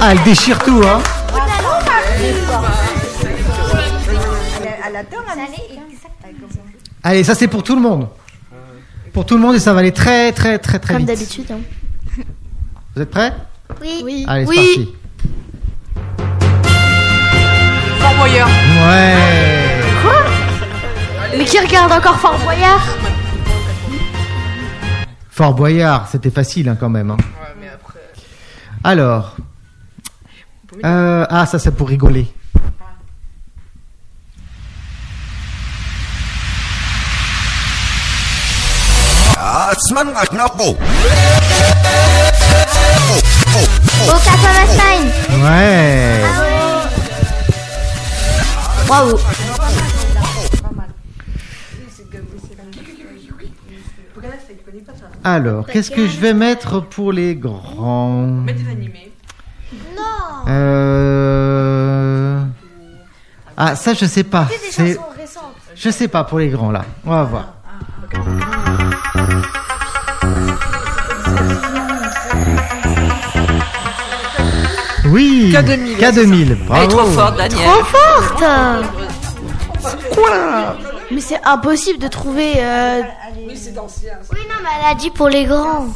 [0.00, 1.00] Ah, elle déchire tout, hein.
[4.86, 5.80] Elle adore la musique.
[7.02, 8.08] Allez, ça, c'est pour tout le monde.
[9.12, 11.08] Pour tout le monde, et ça va aller très, très, très, très Comme vite.
[11.08, 11.46] d'habitude.
[11.52, 11.58] hein.
[12.94, 13.32] Vous êtes prêts?
[13.80, 14.02] Oui.
[14.04, 14.24] Oui.
[14.28, 14.56] Allez, c'est oui.
[14.56, 14.94] parti.
[18.00, 18.48] Fort Boyard.
[18.48, 19.16] Ouais.
[21.38, 22.82] Mais qui regarde encore Fort Boyard?
[25.30, 27.10] Fort Boyard, c'était facile hein, quand même.
[27.10, 27.16] hein.
[28.84, 29.36] Alors,
[30.84, 32.26] euh, ah ça c'est pour rigoler.
[44.42, 45.10] Palestine.
[45.42, 46.22] Ouais.
[48.86, 49.18] Bravo.
[55.26, 58.26] Alors, qu'est-ce que je vais mettre pour les grands?
[58.26, 59.13] Mets des animés.
[59.96, 60.48] Non.
[60.48, 62.40] Euh...
[63.56, 64.44] Ah ça je sais pas.
[64.48, 65.54] des C'est, chansons récentes.
[65.74, 66.84] je sais pas pour les grands là.
[67.06, 67.44] On va voir.
[75.10, 75.52] Oui.
[75.54, 75.98] K2000.
[75.98, 76.54] K2000.
[76.66, 76.82] Bravo.
[76.82, 77.58] Elle est trop forte, Daniel.
[77.68, 78.44] Trop forte.
[81.10, 82.52] Mais c'est impossible de trouver.
[82.56, 83.02] euh,
[83.46, 84.12] Oui, c'est ancien.
[84.32, 85.86] Oui, non, mais elle a dit pour les grands.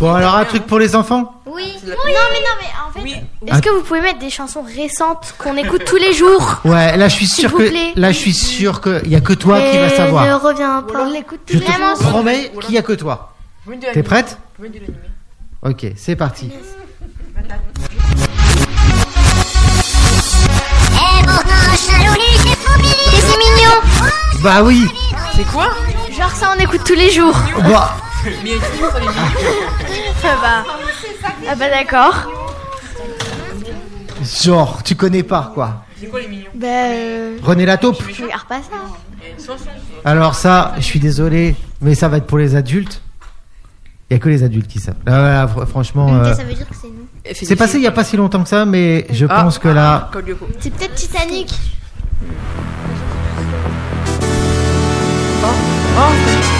[0.00, 1.40] Bon alors un truc pour les enfants.
[1.46, 1.62] Oui.
[1.86, 5.56] Non, mais non, mais en fait, est-ce que vous pouvez mettre des chansons récentes qu'on
[5.56, 6.56] écoute tous les jours?
[6.64, 7.92] Ouais, là je suis S'il sûr vous que plaît.
[7.96, 10.26] là je suis sûr que il y a que toi qui vas Et savoir.
[10.26, 11.06] Ne reviens pas.
[11.06, 11.94] On l'écoute Je te vraiment.
[11.96, 13.34] promets qu'il y a que toi.
[13.92, 14.86] T'es prête l'animé.
[15.62, 16.50] Ok, c'est parti.
[21.86, 24.10] Et c'est mignon.
[24.42, 24.86] Bah oui.
[25.36, 25.68] C'est quoi?
[26.16, 27.36] Genre ça, on écoute tous les jours.
[27.68, 29.06] Bah, Mais il y a toujours sur les
[30.24, 30.64] Ah bah,
[31.48, 32.14] ah bah d'accord.
[34.42, 35.84] genre, tu connais pas quoi.
[36.00, 36.44] C'est quoi les mignons?
[36.54, 38.02] Bah, euh, René la taupe.
[38.12, 39.54] je regarde pas ça.
[40.04, 43.02] Alors ça, je suis désolé, mais ça va être pour les adultes.
[44.10, 44.96] Il y a que les adultes qui savent.
[45.06, 47.08] Là, là, fr- franchement, euh, Ça veut dire que c'est nous.
[47.46, 49.42] c'est passé il y a pas si longtemps que ça, mais je Ah.
[49.42, 50.46] pense que là, Lyoko.
[50.60, 51.50] C'est peut-être Titanic.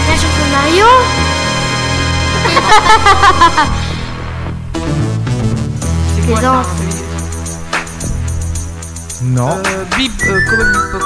[0.07, 0.85] La chanson Mario.
[6.15, 6.61] C'est quoi ça
[9.23, 9.49] non.
[9.57, 11.01] Euh, Bip, euh, comment Bip Pop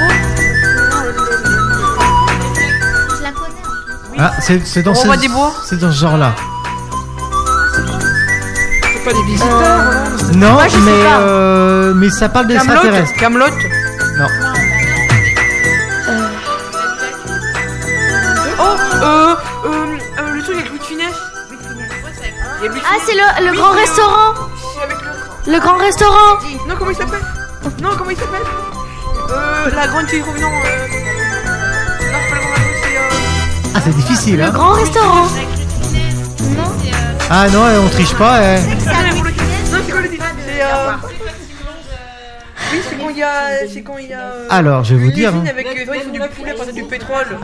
[0.00, 0.08] Non.
[4.18, 6.34] Ah, c'est c'est dans, On ce- voit des bois c'est dans ce genre-là.
[8.92, 11.18] C'est pas des visiteurs, hein Non, Moi, je sais mais, pas.
[11.20, 13.12] euh, mais ça parle d'extraterrestres.
[13.18, 13.46] Camelot
[14.18, 14.26] Non.
[18.58, 19.34] Oh, euh, euh, euh,
[22.94, 24.34] Ah, c'est le, le Oui, grand restaurant
[24.82, 24.96] avec
[25.46, 27.24] le- Le grand restaurant Non, comment il s'appelle?
[27.82, 28.42] Non, comment il s'appelle?
[29.30, 30.48] Euh, la grande fille revenant.
[30.48, 30.52] Euh...
[30.52, 32.96] Non, c'est pas la grande fille, c'est.
[32.96, 33.72] Euh...
[33.74, 35.26] Ah, c'est difficile, Le hein grand restaurant
[37.30, 38.38] Ah non, on triche pas.
[38.42, 38.60] eh.
[38.60, 40.24] Non, c'est quoi le titre?
[40.46, 40.62] C'est.
[40.62, 40.92] Euh...
[42.74, 43.68] Oui, c'est quand il y a.
[43.68, 44.20] C'est quand il y a.
[44.20, 45.44] euh, Alors, je vais vous dire, hein.
[45.48, 47.38] Avec, euh, ils font du poulet à partir du pétrole.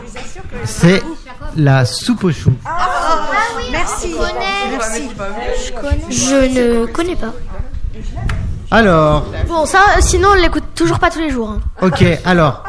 [0.65, 1.01] C'est
[1.55, 2.53] la soupe aux choux.
[3.71, 4.13] Merci.
[4.71, 5.09] Merci.
[6.09, 7.33] Je ne connais pas.
[8.69, 11.49] Alors, Bon, ça, sinon, on l'écoute toujours pas tous les jours.
[11.49, 11.59] hein.
[11.81, 12.63] ok, alors,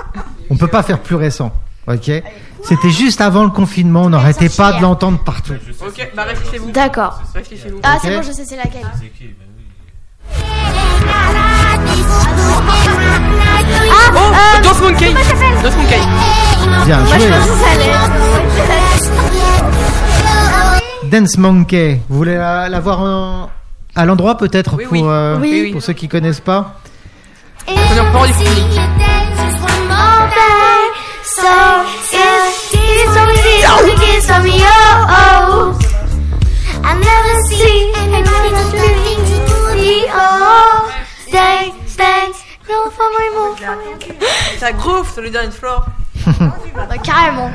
[0.51, 1.53] on peut pas faire plus récent,
[1.87, 2.11] ok?
[2.65, 5.55] C'était juste avant le confinement, on n'arrêtait pas de l'entendre partout.
[5.87, 6.71] Ok, bah restez chez vous.
[6.71, 7.21] D'accord.
[7.85, 8.87] Ah, c'est bon, je sais c'est laquelle.
[14.15, 15.13] Oh, euh, Dance Monkey
[15.63, 16.01] Dance Monkey
[16.87, 17.31] Bien Moi, je joué.
[17.31, 17.93] pensais que ça allait.
[21.11, 23.51] Dance Monkey, vous voulez la, la voir en-
[23.95, 25.03] à l'endroit peut-être Oui, pour, oui.
[25.05, 25.73] euh, Oui, oui.
[25.73, 26.77] pour ceux qui connaissent pas
[27.67, 28.81] du public.
[36.85, 37.93] I never see dream,
[40.15, 40.89] oh.
[43.35, 43.57] Move.
[44.59, 45.87] Ça groove sur le dance floor.
[46.75, 47.51] Bah, carrément.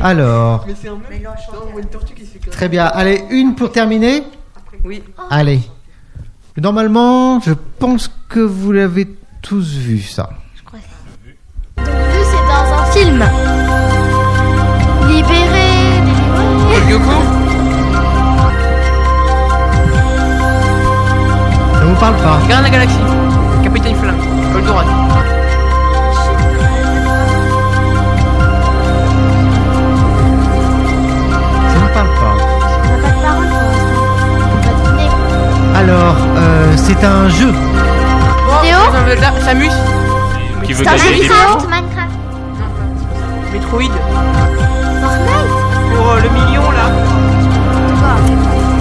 [0.00, 0.66] Alors,
[2.50, 2.86] très bien.
[2.86, 4.24] Allez, une pour terminer
[4.84, 5.02] Oui.
[5.30, 5.60] Allez.
[6.56, 9.08] Normalement, je pense que vous l'avez
[9.40, 10.30] tous vu ça.
[10.66, 13.24] Donc, vu, c'est dans un film.
[15.08, 15.70] Libéré,
[16.70, 17.39] délivré.
[22.00, 22.96] Parle pas Garde la galaxie.
[23.62, 24.16] Capitaine Flamme.
[24.52, 24.86] Goldorak.
[31.68, 32.34] Ça vous parle pas
[32.84, 34.10] On n'a pas de parole pour l'instant.
[34.42, 35.10] On peut pas deviner.
[35.76, 37.52] Alors, euh, c'est un jeu.
[38.62, 39.68] Théo Oh, Samus.
[40.64, 42.10] Qui veut C'est un gagner vidéo points Minecraft.
[43.52, 43.92] Metroid.
[45.02, 46.86] Fortnite Pour euh, le million là.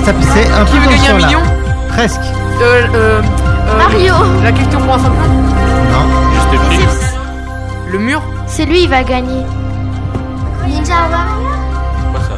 [0.06, 1.40] Ça- C'est un Qui peu veut gagner un million?
[1.90, 2.22] Presque.
[2.62, 4.14] Euh, euh, euh, Mario.
[4.44, 5.12] La question pour un champion.
[5.92, 6.04] Non.
[6.34, 6.88] Juste prix.
[7.92, 8.22] Le mur.
[8.48, 9.44] C'est lui, il va gagner.
[10.68, 11.50] Ninja Warrior
[12.12, 12.36] Quoi ça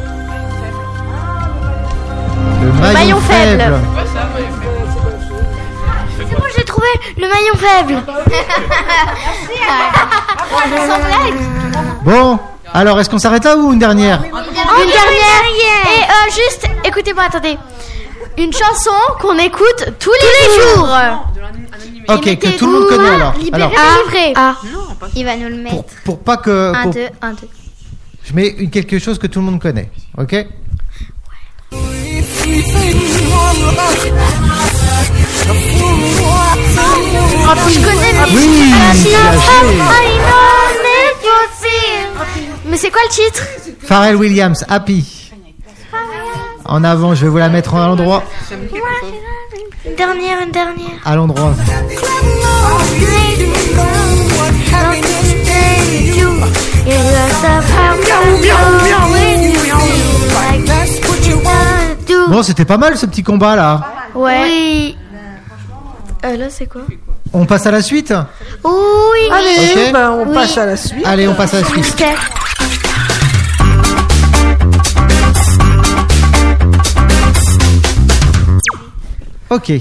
[2.62, 3.60] Le maillon, maillon faible.
[3.60, 3.80] faible.
[6.18, 8.02] C'est bon, j'ai trouvé le maillon faible.
[10.70, 11.40] Sans blague.
[12.04, 12.38] Bon,
[12.72, 14.22] alors est-ce qu'on s'arrête là ou une dernière?
[14.22, 15.42] Une dernière.
[15.94, 17.58] Et euh, juste, écoutez-moi, attendez.
[18.38, 18.90] Une chanson
[19.20, 20.88] qu'on écoute tous les, jours.
[22.08, 23.34] Ok, que tout le monde connaît alors.
[23.34, 23.72] Libéré, Alors,
[24.06, 24.32] délivré.
[24.36, 24.56] Ah,
[25.14, 25.84] il va nous le mettre.
[26.04, 26.72] pour pas que.
[26.74, 27.36] 1, pour- 2, 1, 2.
[28.24, 29.90] Je mets une, quelque chose que tout le monde connaît.
[30.16, 30.34] Ok?
[37.68, 39.16] Je connais, mais Oui, lâché.
[42.66, 43.42] Mais c'est quoi le titre?
[43.80, 45.21] Pharrell Williams, Happy.
[46.72, 48.22] En avant, je vais vous la mettre à l'endroit.
[48.50, 50.96] Une dernière, une dernière.
[51.04, 51.52] À l'endroit.
[62.28, 63.80] Bon, c'était pas mal ce petit combat là.
[64.14, 64.42] Ouais.
[64.44, 64.96] Oui.
[66.24, 66.82] Euh, là, c'est quoi
[67.32, 68.14] On passe à la suite
[68.64, 68.70] Oui.
[69.30, 70.34] Allez, ben, on Oui.
[70.34, 71.04] passe à la suite.
[71.04, 72.04] Allez, on passe à la suite.
[79.52, 79.72] Ok.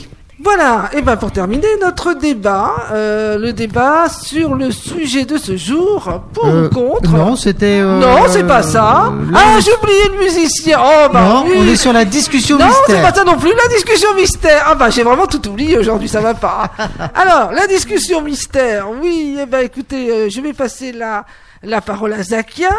[0.44, 5.56] Voilà, et ben pour terminer notre débat, euh, le débat sur le sujet de ce
[5.56, 7.12] jour, pour Euh, ou contre.
[7.12, 7.80] Non, c'était.
[7.80, 9.13] euh, Non, c'est pas ça.
[9.36, 10.80] Ah, j'ai oublié le musicien.
[10.84, 11.58] Oh bah Non, oui.
[11.60, 13.12] on est sur la discussion Non, c'est mystère.
[13.12, 14.63] pas ça non plus, la discussion mystère.
[14.65, 16.72] Ah bah j'ai vraiment tout oublié aujourd'hui, ça va pas.
[17.13, 21.24] Alors, la discussion mystère, oui, eh ben écoutez, je vais passer la,
[21.62, 22.76] la parole à Zakia,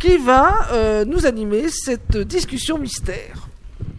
[0.00, 0.52] qui va
[1.06, 3.47] nous animer cette discussion mystère.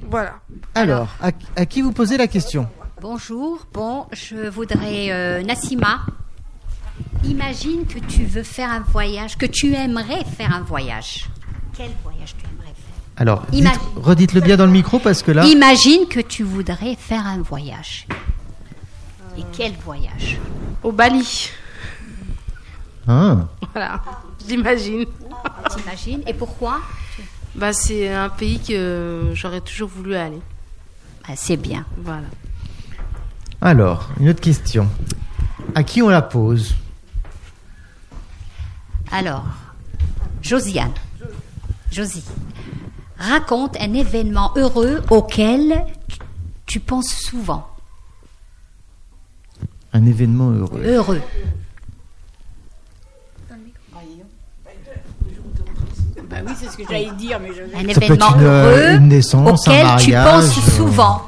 [0.09, 0.35] Voilà.
[0.75, 2.67] Alors, à, à qui vous posez la question
[3.01, 6.01] Bonjour, bon, je voudrais, euh, Nassima,
[7.23, 11.29] imagine que tu veux faire un voyage, que tu aimerais faire un voyage.
[11.77, 15.45] Quel voyage tu aimerais faire Alors, dites- redites-le bien dans le micro parce que là.
[15.45, 18.05] Imagine que tu voudrais faire un voyage.
[19.37, 20.37] Et quel voyage
[20.83, 21.51] Au Bali.
[23.07, 23.37] Ah.
[23.73, 24.01] Voilà,
[24.47, 25.05] j'imagine.
[25.69, 26.79] T'imagines Et pourquoi
[27.59, 30.39] Bah, c'est un pays que j'aurais toujours voulu aller.
[31.27, 31.85] Ah, c'est bien.
[31.97, 32.27] Voilà.
[33.61, 34.87] Alors, une autre question.
[35.75, 36.73] À qui on la pose?
[39.11, 39.43] Alors,
[40.41, 40.93] Josiane,
[41.91, 42.23] Josie,
[43.17, 46.19] raconte un événement heureux auquel tu-
[46.65, 47.67] tu penses souvent.
[49.91, 50.81] Un événement heureux.
[50.85, 51.21] Heureux.
[56.29, 58.43] Bah oui, c'est ce que j'allais dire, mais je Un Ça peut être événement une,
[58.43, 61.21] euh, heureux une naissance, un auquel tu penses euh, souvent.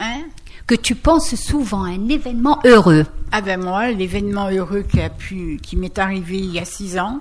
[0.00, 0.22] Hein
[0.66, 3.06] Que tu penses souvent, un événement heureux.
[3.30, 6.98] Ah ben moi, l'événement heureux qui a pu, qui m'est arrivé il y a six
[6.98, 7.20] ans,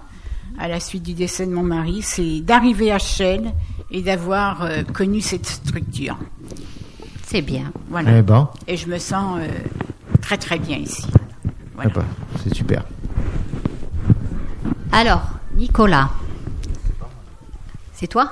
[0.60, 3.52] à la suite du décès de mon mari, c'est d'arriver à Shell
[3.92, 6.18] et d'avoir euh, connu cette structure.
[7.26, 7.72] C'est bien.
[7.90, 8.18] Voilà.
[8.18, 9.48] Eh ben, Et je me sens euh,
[10.22, 11.06] très très bien ici.
[11.84, 12.04] eh ben,
[12.44, 12.84] c'est super.
[14.92, 15.22] Alors,
[15.56, 16.10] Nicolas.
[18.02, 18.32] C'est toi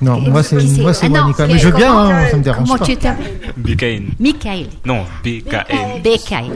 [0.00, 1.48] Non, moi c'est moi, c'est Ah moi, non, Nicolas.
[1.48, 2.84] que- Mais je veux bien, hein, ça me dérange Comment pas.
[2.86, 4.06] tu t'appelles.
[4.18, 4.68] Michael.
[4.86, 6.50] Non, BKN.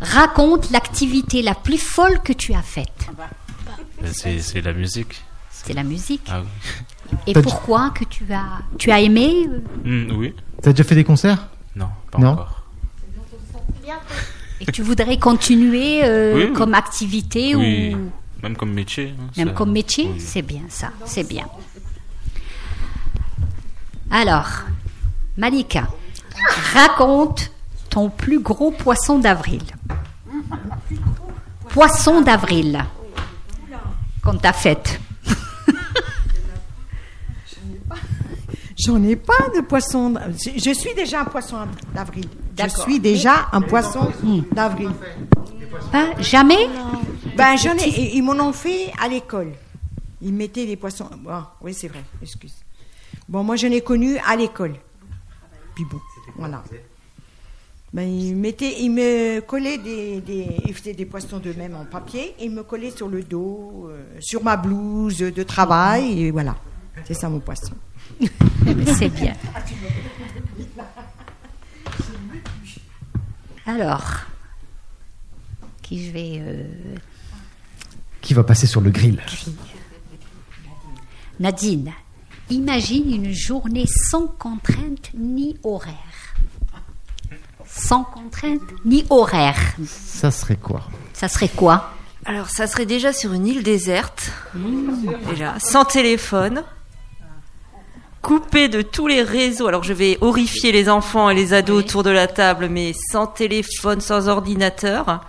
[0.00, 3.06] Raconte l'activité la plus folle que tu as faite.
[4.12, 5.22] C'est c'est la musique.
[5.50, 6.22] C'est la musique.
[6.28, 7.18] Ah oui.
[7.28, 8.44] Et pourquoi que tu as
[8.78, 9.48] tu as aimé
[9.84, 10.34] Hmm, oui.
[10.60, 12.30] T'as déjà fait des concerts Non, pas Non.
[12.30, 12.64] encore.
[14.60, 16.52] et tu voudrais continuer euh, Oui, oui.
[16.52, 17.94] comme activité Oui.
[17.94, 18.10] ou
[18.42, 19.14] Même comme métier.
[19.18, 20.20] hein, même ça- comme métier oui.
[20.20, 21.46] C'est bien ça, c'est bien.
[24.10, 24.48] Alors,
[25.36, 25.88] Malika,
[26.72, 27.50] raconte
[27.90, 29.62] ton plus gros poisson d'avril.
[31.70, 32.84] Poisson d'avril.
[34.22, 35.00] Qu'on t'a fait.
[38.78, 40.14] J'en ai pas de poisson.
[40.56, 41.56] Je suis déjà un poisson
[41.94, 42.26] d'avril.
[42.56, 44.10] Je suis déjà un poisson
[44.52, 44.90] d'avril.
[45.92, 46.68] Pas jamais?
[47.38, 48.16] Ben j'en ai.
[48.16, 49.52] Ils m'en ont fait à l'école.
[50.20, 51.08] Ils mettaient des poissons.
[51.28, 52.02] Ah, oui, c'est vrai.
[52.20, 52.56] Excuse.
[53.28, 54.74] Bon, moi, je l'ai connu à l'école.
[55.76, 56.00] Puis bon,
[56.36, 56.64] voilà.
[57.92, 61.84] Ben, ils, mettaient, ils me collaient des, des, ils faisaient des poissons de même en
[61.84, 66.32] papier et ils me collaient sur le dos, euh, sur ma blouse de travail et
[66.32, 66.56] voilà.
[67.04, 67.74] C'est ça mon poisson.
[68.98, 69.34] C'est bien.
[73.64, 74.22] Alors,
[75.82, 76.40] qui je vais...
[76.40, 76.64] euh,
[78.28, 79.22] Qui va passer sur le grill.
[81.40, 81.94] Nadine,
[82.50, 85.94] imagine une journée sans contrainte ni horaire.
[87.66, 89.56] Sans contrainte ni horaire.
[89.86, 90.82] Ça serait quoi?
[91.14, 91.94] Ça serait quoi?
[92.26, 94.30] Alors, ça serait déjà sur une île déserte,
[95.30, 96.64] déjà, sans téléphone,
[98.20, 99.68] coupé de tous les réseaux.
[99.68, 103.26] Alors, je vais horrifier les enfants et les ados autour de la table, mais sans
[103.26, 105.24] téléphone, sans ordinateur,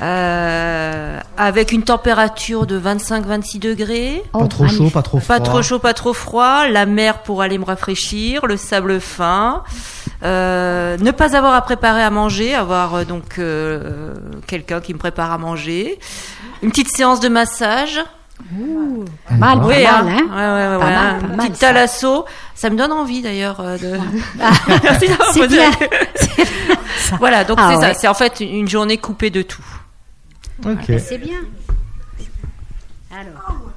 [0.00, 4.22] euh, avec une température de 25-26 degrés.
[4.32, 5.36] Oh, Pas trop chaud, pas trop froid.
[5.36, 6.68] Pas trop chaud, pas trop froid.
[6.68, 9.62] La mer pour aller me rafraîchir, le sable fin.
[10.24, 14.14] Euh, ne pas avoir à préparer à manger, avoir euh, donc euh,
[14.46, 15.98] quelqu'un qui me prépare à manger.
[16.62, 18.00] Une petite séance de massage.
[19.28, 20.06] Pas mal, pas Oui, mal, hein.
[20.08, 21.66] hein Ouais, ouais, ouais, Pas ouais, mal, petit mal, ça.
[21.68, 22.24] thalasso.
[22.54, 23.92] Ça me donne envie d'ailleurs euh, de.
[24.82, 25.70] Merci d'avoir C'est posé bien.
[27.20, 27.94] Voilà, donc Ah c'est ouais.
[27.94, 28.00] ça.
[28.00, 29.64] C'est en fait une journée coupée de tout.
[30.64, 30.86] Ok.
[30.88, 31.40] Ben, C'est bien.
[33.10, 33.70] Alors.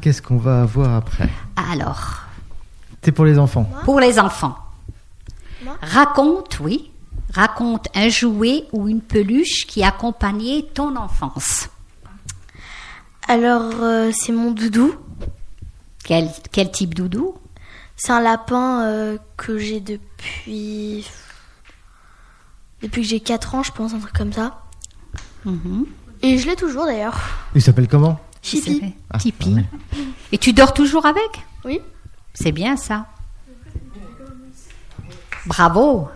[0.00, 2.20] Qu'est-ce qu'on va avoir après Alors,
[3.02, 3.68] C'est pour les enfants.
[3.84, 4.56] pour les enfants,
[5.64, 6.90] Moi raconte, oui,
[7.34, 11.68] raconte un jouet ou une peluche qui accompagnait ton enfance.
[13.26, 14.94] Alors, euh, c'est mon doudou.
[16.04, 17.34] Quel, quel type doudou?
[17.96, 21.04] C'est un lapin euh, que j'ai depuis.
[22.82, 24.58] Depuis que j'ai 4 ans, je pense, un truc comme ça.
[25.44, 25.86] Mhm.
[26.22, 27.18] Et je l'ai toujours d'ailleurs.
[27.54, 28.18] Il s'appelle comment?
[28.42, 28.94] Chippy.
[29.10, 29.56] Ah, Tipeee.
[29.58, 29.96] ah.
[30.32, 31.44] Et tu dors toujours avec?
[31.64, 31.80] Oui.
[32.34, 33.06] C'est bien ça.
[35.46, 36.08] Bravo.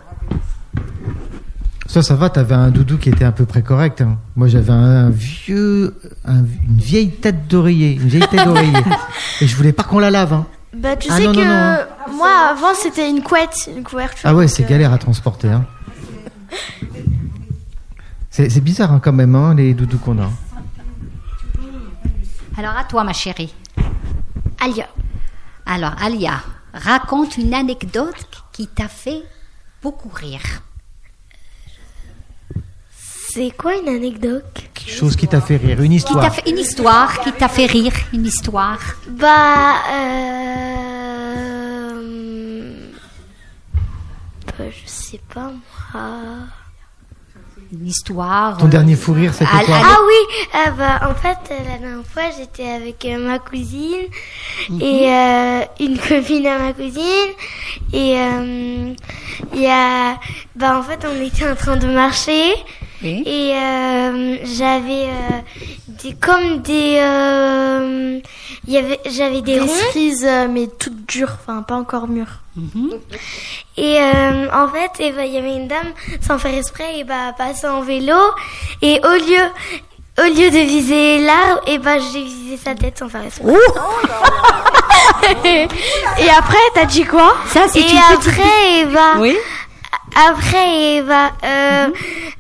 [1.87, 4.01] Ça, ça va, t'avais un doudou qui était à peu près correct.
[4.01, 4.19] hein.
[4.37, 8.79] Moi, j'avais un vieux, un- une vieille tête d'oreiller, une vieille tête d'oreiller.
[9.41, 10.33] Et je voulais pas qu'on la lave.
[10.33, 10.47] hein.
[10.73, 12.17] Bah, tu Ah sais non, que non, non.
[12.17, 14.29] moi, avant, c'était une couette, une couverture.
[14.29, 15.49] Ah ouais, c'est euh, galère à transporter.
[15.49, 15.67] Hein.
[18.31, 20.31] C'est bizarre hein, quand même, hein, les doudous qu'on a.
[22.57, 23.53] Alors à toi, ma chérie.
[24.61, 24.89] Alia.
[25.67, 26.41] Alors, Alia,
[26.73, 29.23] raconte une anecdote qui t'a fait
[29.83, 30.63] beaucoup rire.
[33.33, 34.45] C'est quoi une anecdote?
[34.75, 36.35] Quelque chose qui t'a fait rire, une Qui histoire.
[36.35, 38.79] fait une histoire qui t'a fait rire, une histoire.
[39.09, 40.51] Bah, euh...
[44.59, 45.53] bah, je sais pas.
[47.73, 48.57] Une histoire.
[48.59, 52.05] Ton dernier fou rire, c'était quoi Ah oui, ah bah, en fait, euh, la dernière
[52.05, 54.09] fois, j'étais avec euh, ma cousine
[54.81, 57.31] et euh, une copine à ma cousine.
[57.93, 58.95] Et euh,
[59.55, 60.19] il y a,
[60.57, 62.55] bah, en fait, on était en train de marcher
[63.03, 63.23] Oui.
[63.25, 65.41] et euh, j'avais euh,
[66.03, 68.21] des, comme des, euh,
[68.67, 69.69] il y avait, j'avais des, Des ronds.
[69.69, 72.41] cerises, euh, mais toutes dures, enfin pas encore mûres.
[73.79, 77.05] Et euh, en fait, eh ben, il y avait une dame, sans faire exprès, et
[77.05, 78.17] bah, passée en vélo.
[78.83, 79.45] Et au lieu,
[80.19, 83.51] au lieu de viser l'arbre, et ben j'ai visé sa tête sans faire exprès.
[85.45, 87.35] Et après, t'as dit quoi?
[87.49, 88.29] Ça, c'est Et une petite.
[88.29, 89.37] après, et bah, Oui.
[90.15, 91.89] Après, et bah, euh,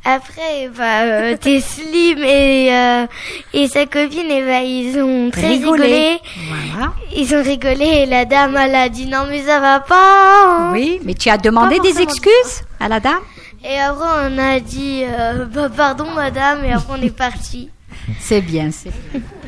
[0.05, 3.07] après, et bah, euh, t'es slim et euh,
[3.53, 5.83] et sa copine, et bah, ils ont très Rigolé.
[5.83, 6.21] rigolé.
[6.49, 6.93] Voilà.
[7.16, 10.71] Ils ont rigolé et la dame, elle a dit non mais ça va pas.
[10.73, 13.21] Oui, mais tu as demandé Pas des excuses à la dame?
[13.64, 17.71] Et après, on a dit euh, bah, pardon madame et après on est parti.
[18.21, 18.91] C'est bien, c'est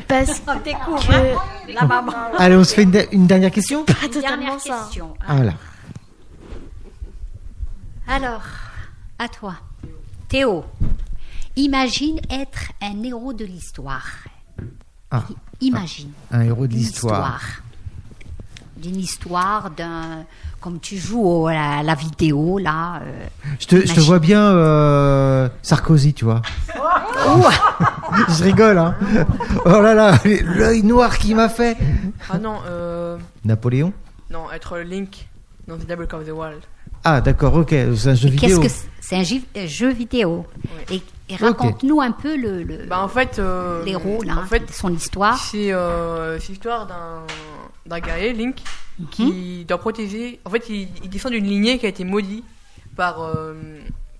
[0.07, 2.11] Parce que La maman.
[2.37, 3.83] Allez, on se fait une, de- une dernière question?
[3.85, 4.85] Pas totalement Dernière ça.
[4.85, 5.13] question.
[5.27, 5.51] Ah, Voilà.
[8.07, 8.41] Alors,
[9.19, 9.55] à toi.
[10.27, 10.65] Théo,
[11.55, 14.07] imagine être un héros de l'histoire.
[15.11, 15.23] Ah,
[15.61, 16.11] Imagine.
[16.31, 17.41] un héros de l'histoire.
[18.77, 20.25] D'une histoire, d'un.
[20.59, 23.01] Comme tu joues au- à la, la vidéo, là.
[23.03, 23.25] euh,
[23.59, 24.03] Je te, je te Imagine.
[24.03, 26.41] vois bien euh, Sarkozy, tu vois.
[28.29, 28.95] je rigole, hein.
[29.65, 31.77] Oh là là, l'œil noir qu'il m'a fait.
[32.29, 33.93] Ah non, euh, Napoléon?
[34.29, 35.27] non, être Link
[35.67, 36.61] dans The Double of the Wild.
[37.03, 38.61] Ah, d'accord, ok, c'est un jeu Qu'est-ce vidéo.
[38.61, 40.45] que c'est C'est un jeu, un jeu vidéo.
[40.89, 44.71] Et, et raconte-nous un peu le, le- Bah en fait, euh, l'héros, là, en fait,
[44.71, 45.37] son histoire.
[45.37, 47.23] c'est euh, l'histoire d'un
[47.85, 48.61] d'un guerrier Link
[48.99, 49.07] Mhm.
[49.09, 50.39] qui doit protéger.
[50.45, 52.45] En fait, il, il descend d'une lignée qui a été maudite
[52.95, 53.55] par euh,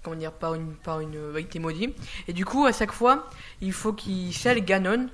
[0.02, 1.94] comment dire par une par une euh, été maudit.
[2.28, 3.30] Et du coup, à chaque fois,
[3.62, 5.08] il faut qu'il scelle Ganon,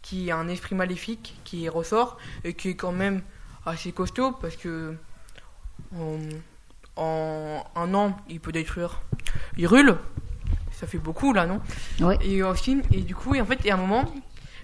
[0.00, 3.20] qui est un esprit maléfique qui ressort et qui est quand même
[3.66, 4.96] assez costaud parce que
[6.96, 9.00] en un an, il peut détruire
[9.56, 9.96] Hyrule.
[10.72, 11.60] Ça fait beaucoup là, non?
[12.00, 12.18] Ouais.
[12.22, 14.04] Et aussi, et du coup, et en fait, il y a un moment,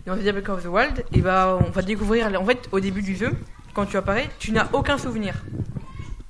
[0.05, 3.03] dans The Diablo of the Wild, et bah, on va découvrir, en fait, au début
[3.03, 3.31] du jeu,
[3.73, 5.35] quand tu apparais, tu n'as aucun souvenir.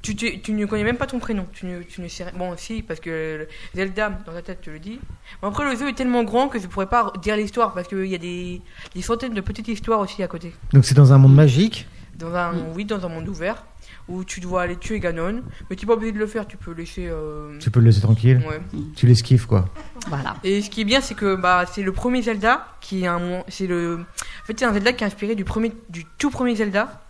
[0.02, 1.46] Tu, tu, tu ne connais même pas ton prénom.
[1.52, 2.32] Tu ne, tu ne sais rien.
[2.36, 5.00] Bon, si, parce que Zelda, dans ta tête, te le dit.
[5.42, 8.06] Mais après, le jeu est tellement grand que je pourrais pas dire l'histoire, parce qu'il
[8.06, 8.62] y a des,
[8.94, 10.54] des centaines de petites histoires aussi à côté.
[10.72, 11.88] Donc c'est dans un monde magique?
[12.14, 13.64] Dans un, oui, dans un monde ouvert,
[14.08, 16.56] où tu dois aller tuer Ganon, mais tu n'es pas obligé de le faire, tu
[16.56, 17.06] peux laisser.
[17.08, 18.42] euh, Tu peux le laisser tranquille.
[18.48, 18.60] Ouais.
[18.96, 19.68] Tu l'esquives, quoi.
[20.08, 20.34] Voilà.
[20.44, 23.44] Et ce qui est bien, c'est que bah, c'est le premier Zelda qui est un,
[23.48, 26.54] c'est le, en fait, c'est un Zelda qui est inspiré du premier, du tout premier
[26.56, 27.02] Zelda.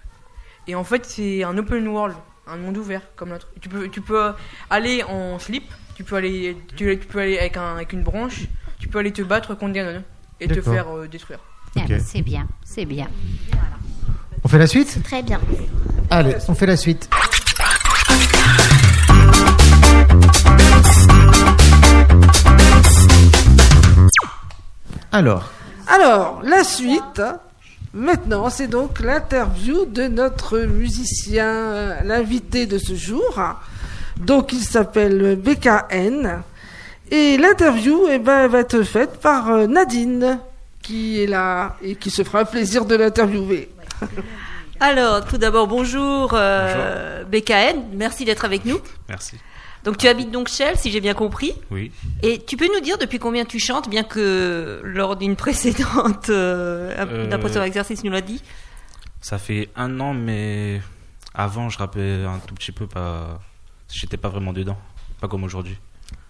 [0.67, 2.15] Et en fait, c'est un open world,
[2.47, 3.49] un monde ouvert comme l'autre.
[3.61, 4.33] Tu peux, tu peux
[4.69, 8.47] aller en slip, tu peux aller, tu, tu peux aller avec un, avec une branche,
[8.79, 10.03] tu peux aller te battre contre Ganon
[10.41, 11.39] et te faire euh, détruire.
[11.77, 11.89] Ah, Ok.
[11.91, 13.09] bah, c'est bien, c'est bien.
[14.49, 15.03] On fait la suite?
[15.05, 15.39] Très bien.
[16.09, 17.11] Allez, on fait la suite.
[25.13, 25.53] Alors,
[25.87, 27.21] Alors, la suite,
[27.93, 33.39] maintenant, c'est donc l'interview de notre musicien, l'invité de ce jour.
[34.17, 36.41] Donc, il s'appelle BKN.
[37.11, 40.39] Et l'interview, eh ben, elle va être faite par euh, Nadine,
[40.81, 43.69] qui est là et qui se fera un plaisir de l'interviewer.
[44.81, 48.79] Alors, tout d'abord, bonjour, euh, BKN, merci d'être avec nous.
[49.09, 49.37] Merci.
[49.85, 51.53] Donc, tu habites donc Shell, si j'ai bien compris.
[51.71, 51.91] Oui.
[52.23, 56.95] Et tu peux nous dire depuis combien tu chantes, bien que lors d'une précédente, euh,
[56.99, 58.43] Euh, d'un précédent exercice, nous l'a dit?
[59.21, 60.81] Ça fait un an, mais
[61.35, 63.41] avant, je rappais un tout petit peu, pas.
[63.93, 64.79] J'étais pas vraiment dedans.
[65.21, 65.77] Pas comme aujourd'hui.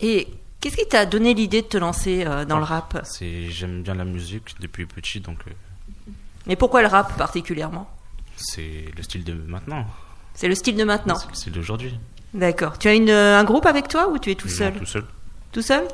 [0.00, 0.28] Et
[0.60, 3.00] qu'est-ce qui t'a donné l'idée de te lancer euh, dans le rap?
[3.04, 5.50] C'est, j'aime bien la musique depuis petit, donc euh,
[6.48, 7.88] Mais pourquoi le rap particulièrement?
[8.36, 9.84] C'est le style de maintenant.
[10.34, 11.16] C'est le style de maintenant.
[11.16, 11.98] C'est le style d'aujourd'hui.
[12.34, 12.78] D'accord.
[12.78, 14.72] Tu as une, euh, un groupe avec toi ou tu es tout Non, seul?
[14.74, 15.04] Tout seul.
[15.52, 15.84] Tout seul?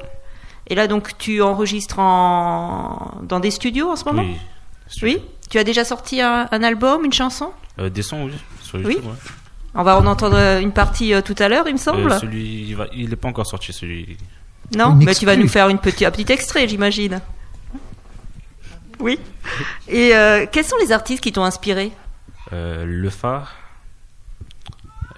[0.66, 3.20] Et là, donc, tu enregistres en...
[3.22, 4.22] dans des studios en ce moment?
[4.22, 4.36] Oui.
[5.02, 5.22] Oui?
[5.50, 7.50] Tu as déjà sorti un, un album, une chanson?
[7.78, 8.32] Euh, des sons, oui.
[8.62, 8.96] Sur Oui.
[9.02, 9.12] Ouais.
[9.74, 12.12] On va en entendre euh, une partie euh, tout à l'heure, il me semble.
[12.12, 14.16] Euh, celui, il, va, il est pas encore sorti, celui.
[14.76, 14.94] Non?
[14.94, 17.20] Mais tu vas nous faire une petite, un petit extrait, j'imagine.
[19.00, 19.18] Oui.
[19.88, 21.92] Et euh, quels sont les artistes qui t'ont inspiré?
[22.52, 23.54] Euh, le phare.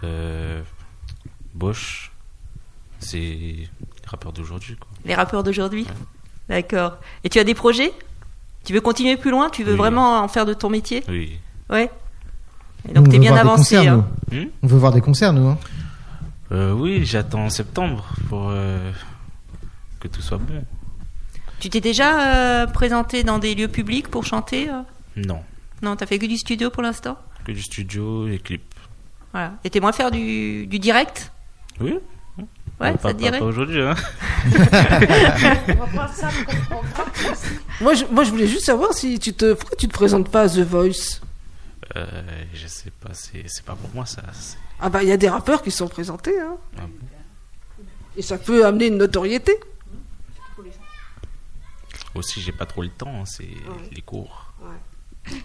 [0.05, 0.63] Euh,
[1.55, 2.13] Bosch.
[2.99, 3.69] C'est les
[4.07, 4.77] rappeurs d'aujourd'hui.
[5.05, 5.87] Les rappeurs d'aujourd'hui?
[6.49, 6.99] D'accord.
[7.25, 7.93] Et tu as des projets?
[8.65, 9.51] Tu veux continuer plus loin?
[9.51, 9.79] Tu veux Oui.
[9.79, 11.05] vraiment en faire de ton métier?
[11.09, 11.39] Oui.
[11.71, 11.91] Ouais.
[12.89, 13.77] Et donc on t'es bien avancé.
[13.77, 14.07] concerts, hein.
[14.33, 14.45] Hmm?
[14.63, 15.49] On veut voir des concerts, nous.
[15.49, 15.59] hein.
[16.53, 18.93] Euh, oui, j'attends septembre pour euh,
[20.01, 20.65] que tout soit bon.
[21.61, 24.83] Tu t'es déjà euh, présenté dans des lieux publics pour chanter euh?
[25.17, 25.43] Non,
[25.83, 27.17] Non, t'as fait que du studio pour l'instant?
[27.45, 28.63] Que du studio et clips.
[29.33, 29.55] Voilà.
[29.65, 31.33] Et t'aimerais faire du, du direct?
[31.81, 31.99] Oui.
[32.79, 33.81] Ouais, pas, ça te dirait pas aujourd'hui.
[33.81, 33.95] Hein.
[37.81, 39.53] Moi je, moi, je voulais juste savoir si tu te.
[39.55, 41.21] Pourquoi tu te présentes pas à The Voice?
[41.95, 42.05] Euh,
[42.55, 44.23] je sais pas, c'est c'est pas pour moi ça.
[44.33, 46.57] c'est- Ah bah, il y a des rappeurs qui sont présentés, hein.
[46.79, 47.85] Ah bon?
[48.17, 49.53] Et ça peut amener une notoriété.
[52.17, 53.49] Aussi, j'ai pas trop le temps, hein, c'est
[53.93, 54.53] les cours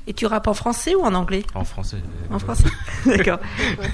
[0.08, 1.44] Et tu rappes en français ou en anglais?
[1.56, 1.98] En français.
[2.32, 2.70] En français
[3.06, 3.40] D'accord.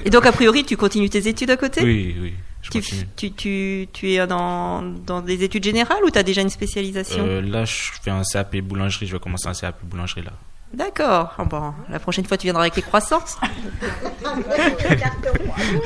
[0.05, 1.81] Et donc, a priori, tu continues tes études à côté?
[1.83, 3.07] Oui, oui, je tu, continue.
[3.15, 7.23] tu, tu, tu es dans, dans des études générales ou tu as déjà une spécialisation?
[7.25, 10.31] Euh, là, je fais un CAP boulangerie, je vais commencer un CAP boulangerie là.
[10.73, 11.33] D'accord.
[11.37, 13.23] Ah bon, la prochaine fois, tu viendras avec les croissants.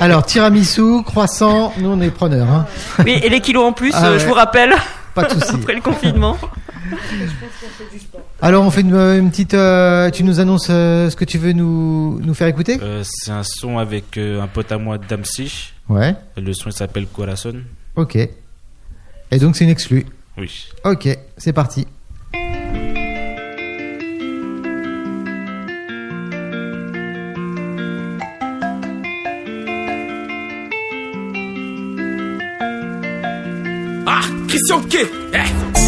[0.00, 2.48] Alors, tiramisu, croissant, nous on est preneurs.
[2.48, 2.66] Hein.
[3.04, 4.18] Oui, et les kilos en plus, Ah euh, ouais.
[4.18, 4.74] je vous rappelle,
[5.14, 5.54] Pas de souci.
[5.54, 6.36] après le confinement.
[8.42, 9.54] Alors, on fait une, une petite.
[9.54, 13.30] euh, tu nous annonces euh, ce que tu veux nous, nous faire écouter Euh, c'est
[13.30, 15.72] un son avec euh, un pote à moi d'Amsi.
[15.88, 16.14] Ouais.
[16.36, 17.62] Le son il s'appelle Corazon.
[17.96, 18.16] Ok.
[18.16, 20.06] Et donc, c'est une exclue.
[20.38, 20.66] Oui.
[20.84, 21.08] Ok,
[21.38, 21.86] c'est parti.
[34.06, 34.96] Ah, Christian K.
[35.34, 35.81] Eh.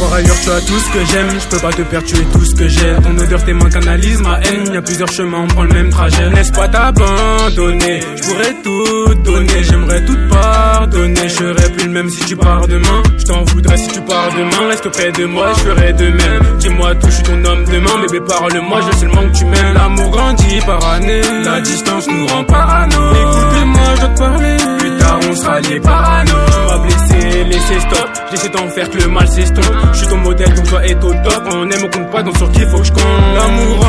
[0.00, 1.28] Voir ailleurs tu as tout ce que j'aime.
[1.38, 2.94] Je peux pas te perdre tu es tout ce que j'ai.
[3.02, 4.72] Ton odeur tes mains canalise ma haine.
[4.72, 6.30] Y a plusieurs chemins on prend le même trajet.
[6.30, 8.00] Laisse pas t'abandonner?
[8.16, 9.62] Je pourrais tout donner.
[9.62, 11.28] J'aimerais tout pardonner.
[11.28, 13.02] Je serais plus le même si tu pars demain.
[13.18, 14.68] Je t'en voudrais si tu pars demain.
[14.70, 16.42] Reste près de moi je ferai de même.
[16.58, 17.96] Dis-moi tout je suis ton homme demain.
[18.02, 19.74] Bébé parle-moi je sais seulement que tu m'aimes.
[19.74, 21.22] L'amour grandit par année.
[21.44, 22.96] La distance nous rend parano.
[22.96, 26.49] Écoutez-moi je dois te parler Plus tard on sera liés parano
[26.82, 28.08] blessé laissez stop.
[28.30, 29.72] J'essaie d'en faire que le mal s'estompe.
[29.92, 31.42] Je suis ton modèle donc toi est au top.
[31.52, 33.34] On aime on compte pas donc sur qui faut que je compte.
[33.34, 33.86] L'amour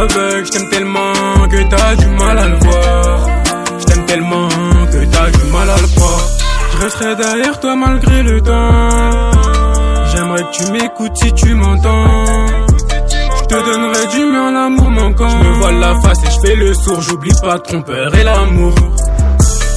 [0.00, 1.12] aveugle je t'aime tellement
[1.50, 3.28] que t'as du mal à le voir.
[3.78, 6.28] Je t'aime tellement que t'as du mal à le croire.
[6.72, 9.30] Je resterai derrière toi malgré le temps.
[10.14, 12.24] J'aimerais que tu m'écoutes si tu m'entends.
[13.44, 15.28] Je te donnerai du mien l'amour manquant.
[15.28, 17.00] Je me voile la face et je fais le sourd.
[17.02, 18.74] J'oublie pas trompeur et l'amour.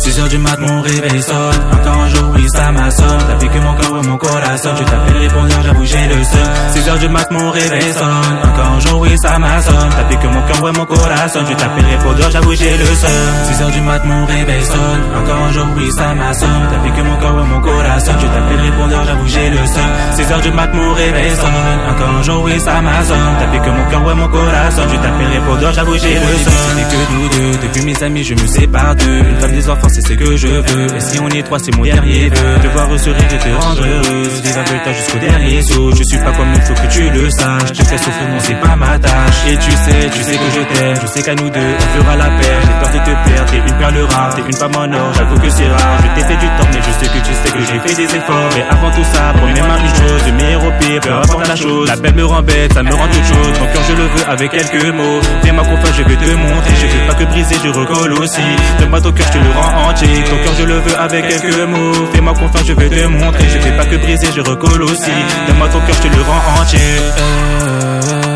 [0.03, 1.61] 6 heures du mat, mon réveil sonne.
[1.73, 3.17] Encore un jour, ça m'assomme.
[3.39, 4.69] T'as que mon cœur et mon corazon.
[4.77, 6.47] Je t'appelle répondeur, j'avoue, j'ai le seum.
[6.73, 8.37] 6 heures du mat, mon réveil sonne.
[8.43, 9.89] Encore un jour, oui, ça m'assomme.
[10.09, 11.39] T'as que mon cœur et mon corazon.
[11.49, 13.09] Je t'appelle répondeur, j'avoue, j'ai le seum.
[13.45, 15.03] 6 heures du mat, mon réveil sonne.
[15.17, 16.67] Encore un jour, oui, ça m'assomme.
[16.69, 18.11] T'as que mon cœur et mon corazon.
[18.19, 19.91] Je t'appelle répondeur, j'avoue, j'ai le seum.
[20.15, 21.47] 6 heures du mat, mon réveil sonne.
[21.89, 23.17] Encore un jour, oui, ça m'assomme.
[23.39, 24.83] T'as que mon cœur et mon corazon.
[24.89, 26.53] Je t'appelle répondeur, j'avoue, j'ai le seum.
[26.75, 27.57] C'est que nous deux.
[27.67, 29.19] Depuis mes amis, je me sépare d'eux.
[29.19, 30.95] Une femme des enfants, c'est ce que je veux.
[30.95, 32.59] Et si on est trois, c'est mon dernier vœu.
[32.61, 34.41] Te voir sourire, je te rendre heureuse.
[34.41, 35.91] Vivre avec jusqu'au dernier saut.
[35.91, 37.73] Je suis pas comme il faut que tu le saches.
[37.73, 39.39] Je fais souffrir, non, c'est pas ma tâche.
[39.49, 40.97] Et tu sais, tu sais que je t'aime.
[41.01, 42.61] Je sais qu'à nous deux, on fera la paire.
[42.61, 43.51] J'ai peur de te perdre.
[43.51, 45.13] T'es une perle rare, t'es une femme en or.
[45.13, 45.99] J'avoue que c'est rare.
[46.03, 48.15] Je t'ai fait du temps, mais je sais que tu sais que j'ai fait des
[48.15, 48.51] efforts.
[48.57, 50.23] Et avant tout ça, promets-moi une chose.
[50.27, 51.87] De meilleur au pire, peu importe la chose.
[51.87, 53.53] La belle me rend bête, ça me rend toute chose.
[53.59, 55.19] Ton cœur, je le veux avec quelques mots.
[55.43, 56.73] Fais-moi confiance, je vais te montrer.
[56.81, 58.41] Je fais pas que briser, je recolle aussi.
[58.79, 60.23] Donne-moi ton cœur, je te le rends entier.
[60.25, 62.07] Ton cœur, je le veux avec quelques mots.
[62.27, 63.47] Fais-moi confiance, je vais te montrer.
[63.47, 65.11] Je fais pas que briser, je recolle aussi.
[65.47, 68.26] Donne-moi ton cœur, je te le rends entier.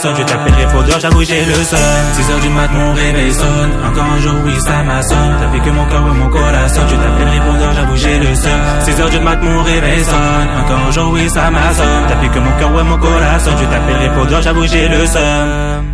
[0.00, 0.14] Corazon.
[0.16, 1.78] Je t'appelle répondeur, j'avoue, j'ai le seum.
[2.14, 3.72] 6 heures du mat, mon réveil sonne.
[3.86, 5.36] Encore un jour, oui, ça m'assomme.
[5.40, 6.82] T'as fait que mon cœur et mon corazon.
[6.88, 8.60] Je t'appelle répondeur, j'avoue, j'ai le seum.
[8.84, 10.48] 6 heures du mat, mon réveil sonne.
[10.64, 12.04] Encore un jour, oui, ça m'assomme.
[12.08, 13.50] T'as fait que mon cœur et mon corazon.
[13.58, 15.86] Je t'appelle répondeur, j'avoue, j'ai le seum.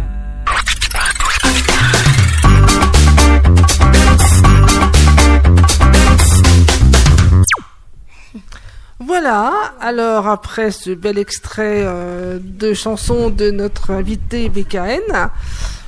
[8.99, 9.53] Voilà,
[9.87, 15.31] alors après ce bel extrait euh, de chanson de notre invité BKN,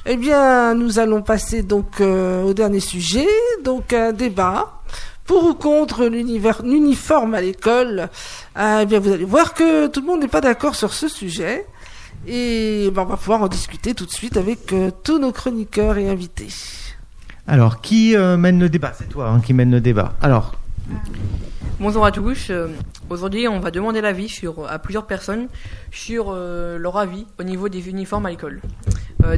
[0.06, 3.26] eh bien nous allons passer donc euh, au dernier sujet,
[3.64, 4.82] donc un débat
[5.24, 8.08] pour ou contre l'uniforme à l'école?
[8.54, 11.08] Ah, eh bien vous allez voir que tout le monde n'est pas d'accord sur ce
[11.08, 11.66] sujet.
[12.28, 15.98] Et ben, on va pouvoir en discuter tout de suite avec euh, tous nos chroniqueurs
[15.98, 16.48] et invités.
[17.48, 18.92] Alors, qui euh, mène le débat?
[18.96, 20.14] C'est toi hein, qui mène le débat.
[20.22, 20.54] Alors.
[21.80, 22.50] Bonjour à tous.
[22.50, 22.66] Euh,
[23.08, 25.46] aujourd'hui, on va demander l'avis sur, à plusieurs personnes
[25.92, 28.60] sur leur avis au niveau des uniformes à l'école.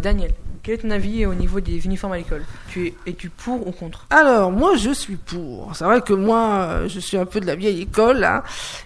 [0.03, 0.33] Daniel,
[0.63, 2.45] quel est ton avis au niveau des uniformes à l'école?
[2.69, 4.07] Tu es, Es-tu pour ou contre?
[4.11, 5.75] Alors, moi, je suis pour.
[5.75, 8.23] C'est vrai que moi, je suis un peu de la vieille école.
[8.25, 8.43] Hein,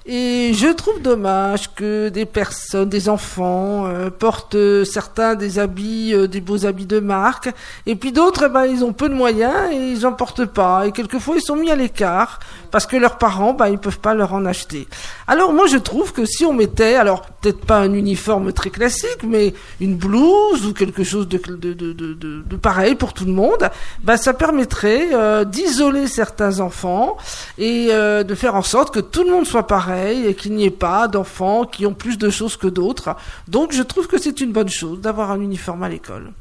[0.06, 6.14] et je trouve dommage que des personnes, des enfants, euh, portent euh, certains des habits,
[6.14, 7.50] euh, des beaux habits de marque.
[7.86, 10.86] Et puis d'autres, eh ben, ils ont peu de moyens et ils en portent pas.
[10.86, 12.38] Et quelquefois, ils sont mis à l'écart
[12.74, 14.88] parce que leurs parents, ben, ils peuvent pas leur en acheter.
[15.28, 19.22] Alors, moi, je trouve que si on mettait, alors peut-être pas un uniforme très classique,
[19.22, 23.70] mais une blouse ou quelque chose de de, de, de, pareil pour tout le monde,
[24.02, 27.16] bah, ça permettrait euh, d'isoler certains enfants
[27.58, 30.64] et euh, de faire en sorte que tout le monde soit pareil et qu'il n'y
[30.64, 33.14] ait pas d'enfants qui ont plus de choses que d'autres.
[33.46, 36.32] Donc je trouve que c'est une bonne chose d'avoir un uniforme à l'école.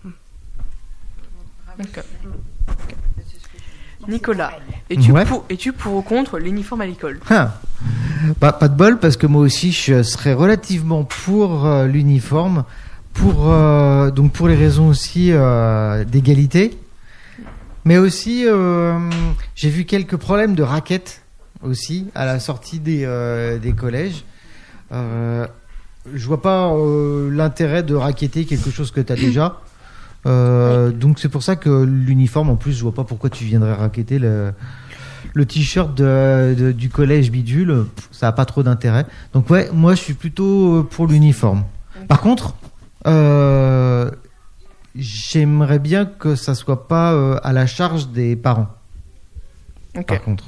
[4.08, 4.52] Nicolas,
[4.90, 7.20] es-tu pour, es pour ou contre l'uniforme à l'école?
[7.30, 7.54] Ah.
[8.40, 12.64] bah, Pas de bol parce que moi aussi je serais relativement pour euh, l'uniforme
[13.14, 16.78] pour euh, donc pour les raisons aussi euh, d'égalité,
[17.86, 18.98] mais aussi euh,
[19.56, 21.22] j'ai vu quelques problèmes de raquettes
[21.62, 23.08] aussi à la sortie des,
[23.62, 24.26] des collèges.
[24.92, 26.74] je vois pas
[27.32, 29.62] l'intérêt de raqueter quelque chose que tu as déjà.
[30.26, 34.20] Donc c'est pour ça que l'uniforme, en plus, je vois pas pourquoi tu viendrais raqueter
[34.20, 34.54] le,
[35.34, 37.86] le t-shirt du collège bidule.
[38.12, 39.06] Ça a pas trop d'intérêt.
[39.34, 41.64] Donc ouais, moi je suis plutôt pour l'uniforme.
[42.08, 42.56] Par contre,
[43.08, 44.12] euh,
[44.96, 48.70] j'aimerais bien que ça soit pas euh, à la charge des parents.
[50.08, 50.46] Par contre.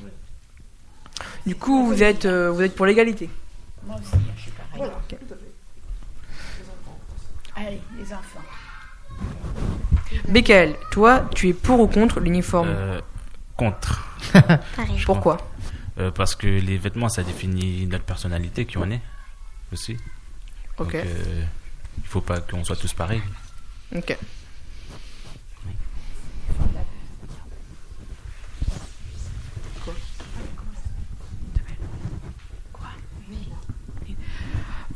[1.46, 3.30] Du coup, vous êtes, euh, vous êtes pour l'égalité
[3.86, 4.92] Moi aussi, je suis pareil.
[7.56, 8.35] Allez, les enfants.
[10.28, 12.70] Becquel, toi, tu es pour ou contre l'uniforme
[13.58, 14.08] Contre.
[15.06, 15.38] Pourquoi
[16.16, 19.02] Parce que les vêtements, ça définit notre personnalité, qui on est
[19.72, 19.98] aussi.
[20.78, 20.96] Ok.
[21.98, 23.22] Il faut pas qu'on soit tous pareils.
[23.96, 24.18] Ok.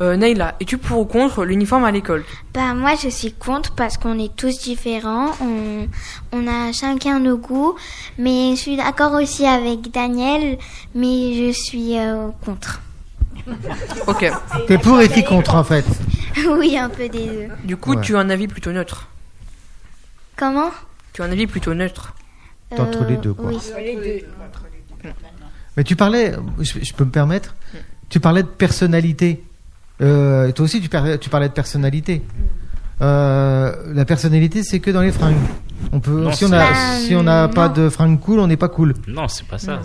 [0.02, 2.24] Euh, Neila, es-tu pour ou contre l'uniforme à l'école?
[2.54, 5.88] Bah moi je suis contre parce qu'on est tous différents, on,
[6.32, 7.76] on a chacun nos goûts,
[8.18, 10.58] mais je suis d'accord aussi avec Daniel,
[10.96, 12.82] mais je suis euh, contre.
[14.08, 14.32] Ok.
[14.68, 15.86] T'es pour et t'es contre en fait.
[16.58, 17.48] oui, un peu des deux.
[17.64, 19.08] Du coup, tu as un avis plutôt neutre.
[20.36, 20.72] Comment?
[21.14, 22.14] Tu as un avis plutôt neutre.
[22.78, 23.50] Entre les deux, quoi.
[23.50, 24.24] Oui.
[25.76, 27.56] Mais tu parlais, je, peux me permettre,
[28.10, 29.44] tu parlais de personnalité.
[30.02, 30.90] Euh, toi aussi, tu,
[31.20, 32.24] tu, parlais de personnalité.
[33.02, 35.36] Euh, la personnalité, c'est que dans les fringues.
[35.92, 38.70] On peut, si, on a, si on n'a pas de fringues cool, on n'est pas
[38.70, 38.94] cool.
[39.08, 39.82] Non, c'est pas ça.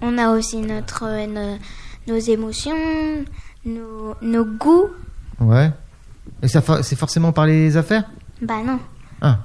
[0.00, 1.56] On a aussi notre, euh,
[2.06, 2.76] nos émotions,
[3.64, 4.90] nos, nos goûts.
[5.40, 5.70] Ouais.
[6.42, 8.04] Et ça, c'est forcément par les affaires?
[8.40, 8.78] Bah non.
[9.20, 9.40] Ah,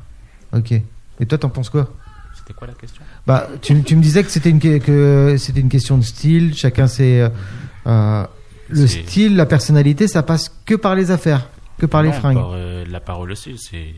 [0.54, 0.74] ok.
[1.20, 1.90] Et toi, t'en penses quoi?
[2.36, 3.02] C'était quoi la question?
[3.26, 6.56] Bah, tu, tu, me disais que c'était une, que c'était une question de style.
[6.56, 7.30] Chacun c'est euh,
[7.88, 8.26] euh,
[8.70, 12.36] le style, la personnalité, ça passe que par les affaires, que par les fringues.
[12.36, 13.94] Par, euh, la parole aussi, c'est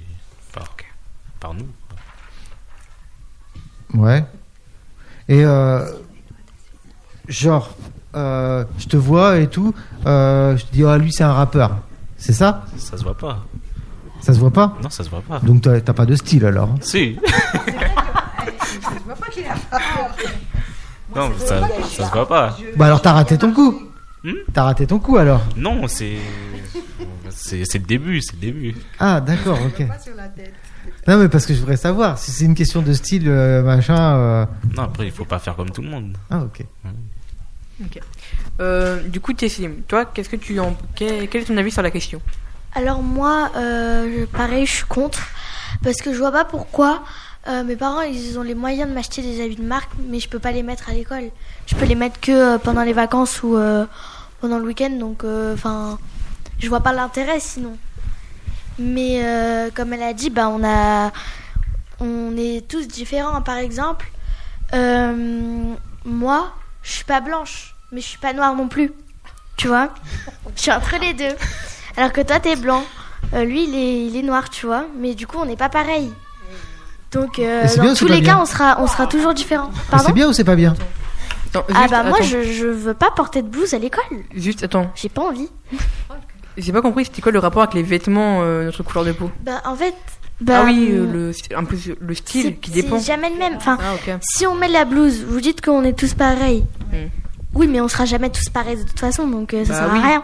[0.54, 0.76] par,
[1.40, 1.68] par nous.
[3.94, 4.26] Ouais.
[5.28, 5.44] Et
[7.28, 7.76] genre,
[8.16, 9.74] euh, je te vois et tout,
[10.06, 11.80] euh, je te dis, oh, lui, c'est un rappeur.
[12.18, 12.64] C'est ça?
[12.78, 13.44] Ça se voit pas.
[14.22, 14.78] Ça se voit pas?
[14.82, 15.40] Non, ça se voit pas.
[15.40, 16.76] Donc, t'as pas de style alors hein?
[16.82, 17.18] Si.
[21.16, 22.58] non, ça, ça se voit pas.
[22.78, 23.82] Bah, alors, t'as raté ton coup.
[24.26, 26.18] Hmm t'as raté ton coup alors Non, c'est.
[27.30, 28.76] C'est le début, c'est le début.
[29.00, 29.86] Ah, d'accord, ok.
[31.08, 34.48] Non, mais parce que je voudrais savoir si c'est une question de style, euh, machin.
[34.76, 36.18] Non, après, il faut pas faire comme tout le monde.
[36.30, 36.66] Ah, ok.
[37.84, 38.00] Ok.
[38.62, 40.76] Euh, du coup, Tessim, toi, qu'est-ce que tu en...
[40.96, 42.22] quel, est ton avis sur la question?
[42.74, 45.22] Alors moi, euh, pareil, je suis contre
[45.84, 47.04] parce que je vois pas pourquoi
[47.48, 50.28] euh, mes parents ils ont les moyens de m'acheter des habits de marque, mais je
[50.28, 51.32] peux pas les mettre à l'école.
[51.68, 53.58] Je peux les mettre que pendant les vacances ou
[54.46, 55.24] pendant le week-end, donc
[55.54, 55.98] enfin,
[56.60, 57.78] je vois pas l'intérêt sinon.
[58.78, 59.24] Mais
[59.74, 61.12] comme elle a dit, bah on a,
[62.00, 63.42] on est tous différents.
[63.42, 64.12] Par exemple,
[66.06, 66.52] moi,
[66.84, 68.92] je suis pas blanche, mais je suis pas noire non plus.
[69.58, 69.90] Tu vois?
[70.56, 71.36] Je suis entre les deux.
[71.98, 72.84] Alors que toi, t'es blanc.
[73.34, 74.86] Euh, lui, il est, il est noir, tu vois.
[75.00, 76.12] Mais du coup, on n'est pas pareil.
[77.14, 79.72] Donc, euh, dans tous les cas, on sera, on sera toujours différents.
[80.06, 80.76] C'est bien ou c'est pas bien?
[81.74, 84.04] Ah bah moi, je, je veux pas porter de blouse à l'école.
[84.34, 84.92] Juste, attends.
[84.96, 85.50] J'ai pas envie.
[86.58, 89.30] J'ai pas compris, c'était quoi le rapport avec les vêtements, euh, notre couleur de peau?
[89.44, 89.94] Bah, en fait.
[90.40, 92.98] Bah, Ah oui, hum, euh, le, un peu le style qui dépend.
[93.00, 93.56] C'est jamais le même.
[93.56, 94.16] Enfin, Ah, ok.
[94.22, 96.66] si on met la blouse, vous dites qu'on est tous pareils.
[96.94, 97.08] Hmm.
[97.54, 99.94] Oui, mais on sera jamais tous pareils de toute façon, donc euh, ça Bah sert
[99.94, 100.00] oui.
[100.00, 100.24] à rien.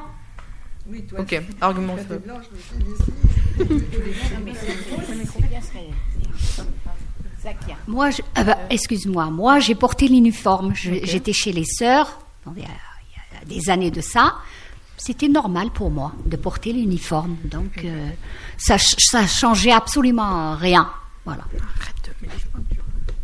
[1.18, 1.96] Ok, argument.
[7.88, 10.74] Moi, je- ah bah, excuse-moi, moi j'ai porté l'uniforme.
[10.76, 12.20] Je- J'étais chez les sœurs,
[12.56, 14.36] il y, a, il y a des années de ça.
[14.98, 17.36] C'était normal pour moi de porter l'uniforme.
[17.46, 18.10] Donc, euh,
[18.58, 20.88] ça, ça changeait absolument rien.
[21.26, 21.44] Voilà.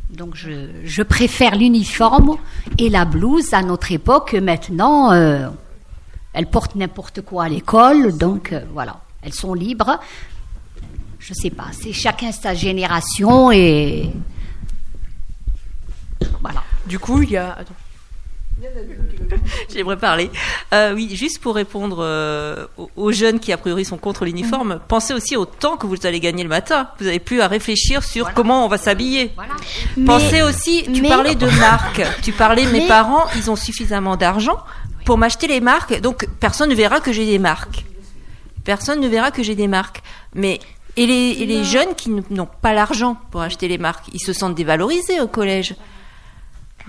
[0.10, 2.38] Donc, je, je préfère l'uniforme
[2.80, 4.34] et la blouse à notre époque.
[4.34, 5.50] Maintenant, euh,
[6.34, 8.18] elles portent n'importe quoi à l'école.
[8.18, 9.02] Donc, euh, voilà.
[9.22, 10.00] Elles sont libres.
[11.20, 11.68] Je sais pas.
[11.72, 14.12] C'est chacun sa génération et.
[16.42, 16.64] Voilà.
[16.86, 17.54] Du coup, il y a.
[17.54, 17.74] Attends.
[19.74, 20.32] J'aimerais parler.
[20.74, 22.66] Euh, oui, juste pour répondre euh,
[22.96, 26.20] aux, jeunes qui a priori sont contre l'uniforme, pensez aussi au temps que vous allez
[26.20, 26.90] gagner le matin.
[26.98, 29.32] Vous n'avez plus à réfléchir sur comment on va s'habiller.
[29.96, 32.02] Mais- Pensez aussi, tu mais- parlais de marques.
[32.24, 34.58] Tu parlais, mes Mais- parents, ils ont suffisamment d'argent
[35.06, 37.86] pour m'acheter les marques, donc personne ne verra que j'ai des marques.
[38.64, 40.02] Personne ne verra que j'ai des marques.
[40.34, 40.60] Mais
[40.98, 44.34] et les, et les jeunes qui n'ont pas l'argent pour acheter les marques, ils se
[44.34, 45.76] sentent dévalorisés au collège.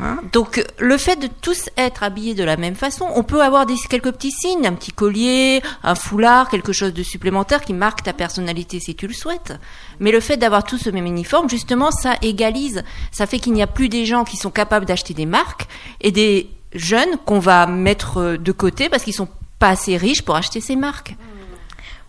[0.00, 3.66] Hein Donc le fait de tous être habillés de la même façon, on peut avoir
[3.66, 8.04] des, quelques petits signes, un petit collier, un foulard, quelque chose de supplémentaire qui marque
[8.04, 9.54] ta personnalité si tu le souhaites.
[9.98, 12.84] Mais le fait d'avoir tous ce même uniforme, justement, ça égalise.
[13.10, 15.66] Ça fait qu'il n'y a plus des gens qui sont capables d'acheter des marques
[16.00, 19.28] et des jeunes qu'on va mettre de côté parce qu'ils sont
[19.58, 21.16] pas assez riches pour acheter ces marques.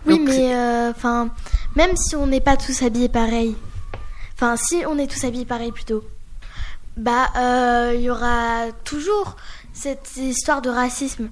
[0.05, 1.29] Oui, Donc, mais euh, enfin,
[1.75, 3.55] même si on n'est pas tous habillés pareil,
[4.35, 6.03] enfin, si on est tous habillés pareil plutôt,
[6.97, 9.35] bah, euh, il y aura toujours
[9.73, 11.29] cette histoire de racisme.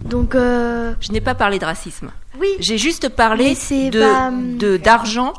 [0.00, 2.10] Donc, euh, Je n'ai pas parlé de racisme.
[2.40, 2.48] Oui.
[2.58, 3.54] J'ai juste parlé
[3.92, 5.32] pas, de- d'argent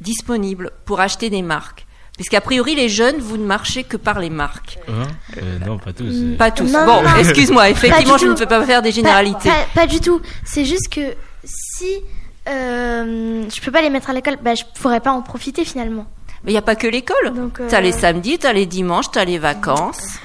[0.00, 1.83] disponible pour acheter des marques.
[2.16, 4.78] Puisqu'a priori, les jeunes, vous ne marchez que par les marques.
[4.88, 6.04] Hein Euh, non, pas tous.
[6.04, 6.36] Mm.
[6.36, 6.70] Pas tous.
[6.72, 9.48] Non, bon, excuse-moi, effectivement, je ne peux pas faire des généralités.
[9.48, 10.20] Pas, pas du tout.
[10.44, 11.00] C'est juste que
[11.44, 11.96] si
[12.48, 16.06] euh, je peux pas les mettre à l'école, bah, je pourrais pas en profiter finalement.
[16.44, 17.34] Mais il n'y a pas que l'école.
[17.34, 20.18] Donc, euh, T'as les samedis, t'as les dimanches, t'as les vacances.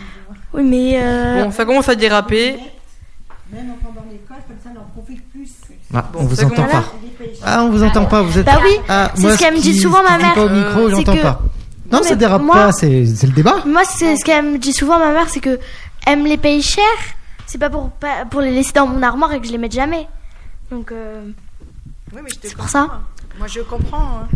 [0.53, 0.99] Oui, mais.
[1.01, 2.57] euh, Bon, ça commence à déraper.
[3.51, 5.49] Même pendant l'école, comme ça, on en profite plus.
[5.91, 6.83] Ah, Bon, on vous entend pas.
[7.43, 8.21] Ah, on vous entend pas.
[8.21, 8.45] Vous êtes.
[8.45, 10.33] Bah oui, Ah, c'est ce qu'elle me dit souvent, ma mère.
[10.35, 11.41] pas au micro, C'est j'entends que- pas.
[11.91, 12.71] Non, ça dérape moi- pas.
[12.71, 12.89] C'est
[13.23, 13.63] le débat.
[13.65, 15.59] Moi, c'est ce qu'elle me dit souvent, ma mère, c'est que
[16.05, 16.83] elle me les paye cher.
[17.45, 19.71] C'est pas pour, pas pour les laisser dans mon armoire et que je les mette
[19.73, 20.07] jamais.
[20.71, 21.21] Donc, euh,
[22.13, 23.01] Oui, c'est pour ça.
[23.37, 24.19] Moi, je comprends.
[24.23, 24.27] hein.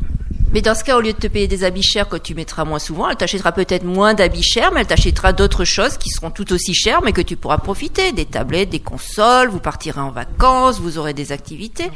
[0.52, 2.64] Mais dans ce cas, au lieu de te payer des habits chers que tu mettras
[2.64, 6.30] moins souvent, elle t'achètera peut-être moins d'habits chers, mais elle t'achètera d'autres choses qui seront
[6.30, 8.12] tout aussi chères, mais que tu pourras profiter.
[8.12, 11.90] Des tablettes, des consoles, vous partirez en vacances, vous aurez des activités.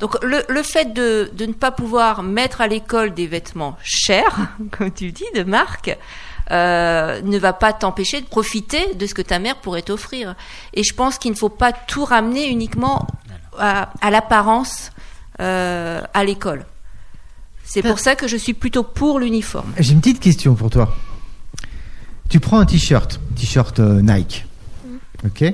[0.00, 4.38] Donc le, le fait de, de ne pas pouvoir mettre à l'école des vêtements chers,
[4.70, 5.96] comme tu dis, de marque,
[6.50, 10.34] euh, ne va pas t'empêcher de profiter de ce que ta mère pourrait t'offrir.
[10.74, 13.06] Et je pense qu'il ne faut pas tout ramener uniquement
[13.58, 14.90] à, à l'apparence
[15.40, 16.66] euh, à l'école.
[17.64, 19.72] C'est pour ça que je suis plutôt pour l'uniforme.
[19.78, 20.96] J'ai une petite question pour toi.
[22.28, 24.44] Tu prends un t-shirt, t-shirt euh, Nike,
[25.24, 25.44] ok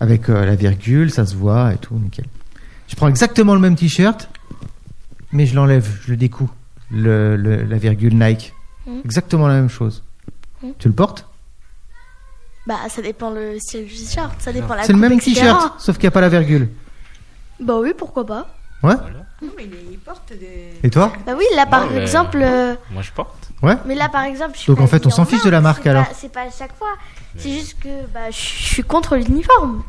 [0.00, 2.26] Avec euh, la virgule, ça se voit et tout, nickel.
[2.90, 4.28] Je prends exactement le même t-shirt,
[5.32, 6.50] mais je l'enlève, je le découpe,
[6.90, 8.52] le, le- la virgule Nike.
[8.86, 9.00] Mhm.
[9.04, 10.02] Exactement la même chose.
[10.62, 10.72] Mhm.
[10.78, 11.24] Tu le portes?
[12.66, 15.96] Bah, ça dépend le style du t-shirt, ça dépend la C'est le même t-shirt, sauf
[15.96, 16.68] qu'il n'y a pas la virgule.
[17.60, 18.48] Bah oui, pourquoi pas.
[18.82, 18.94] Ouais
[19.42, 20.70] Non, mais il porte des.
[20.82, 21.12] Et toi?
[21.26, 22.38] Bah oui, là par mais- exemple.
[22.42, 23.50] euh, Moi, je porte.
[23.62, 24.52] Ouais Mais là par exemple.
[24.54, 26.06] je suis Donc, en fait, on s'en en fiche de la marque, alors.
[26.14, 26.94] C'est pas à chaque fois.
[27.36, 29.82] C'est juste que bah, je suis contre l'uniforme.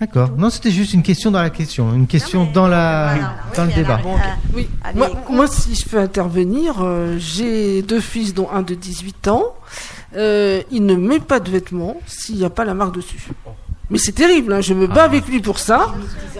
[0.00, 0.30] D'accord.
[0.38, 3.16] Non, c'était juste une question dans la question, une question dans, la,
[3.56, 4.00] dans le débat.
[4.54, 4.68] Oui.
[4.94, 9.54] Moi, moi, si je peux intervenir, euh, j'ai deux fils, dont un de 18 ans.
[10.16, 13.18] Euh, il ne met pas de vêtements s'il n'y a pas la marque dessus.
[13.90, 15.92] Mais c'est terrible, hein, je me bats avec lui pour ça.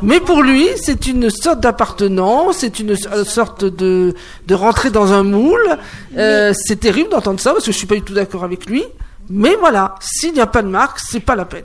[0.03, 4.15] Mais pour lui, c'est une sorte d'appartenance, c'est une so- sorte de,
[4.47, 5.79] de rentrer dans un moule.
[6.17, 8.85] Euh, c'est terrible d'entendre ça parce que je suis pas du tout d'accord avec lui.
[9.31, 11.65] Mais voilà, s'il n'y a pas de marque, c'est pas la peine.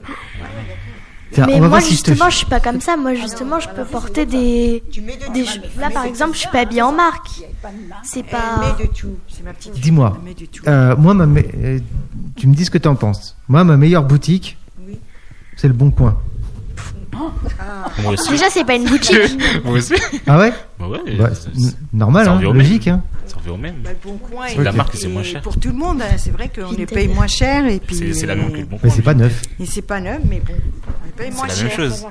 [1.34, 2.96] Tiens, mais on va moi voir si je te- justement, je suis pas comme ça.
[2.98, 4.84] Moi justement, je peux porter des.
[5.80, 7.28] Là par exemple, je suis pas habillée en marque.
[8.04, 8.78] C'est pas.
[9.76, 10.18] Dis-moi,
[10.68, 11.80] euh, moi, ma me- euh,
[12.36, 13.36] tu me dis ce que tu en penses.
[13.48, 14.58] Moi, ma meilleure boutique,
[15.58, 16.18] c'est le Bon Coin.
[18.08, 18.30] Aussi.
[18.32, 19.18] Déjà, c'est pas une boutique.
[19.64, 19.94] Moi aussi.
[20.26, 20.52] Ah ouais?
[20.80, 21.00] Bah ouais.
[21.18, 21.30] Bah,
[21.94, 22.88] normal, hein, logique.
[22.88, 23.02] Hein.
[23.50, 23.76] Au même.
[23.84, 25.42] Bah, le bon coin et- la marque, c'est moins cher.
[25.42, 28.14] Pour tout le monde, hein, c'est vrai qu'on les paye moins cher et puis.
[28.14, 29.42] C'est- la même que le bon Mais c'est pas neuf.
[29.60, 30.54] Et c'est pas neuf, mais bon.
[31.18, 32.06] C'est la même chose.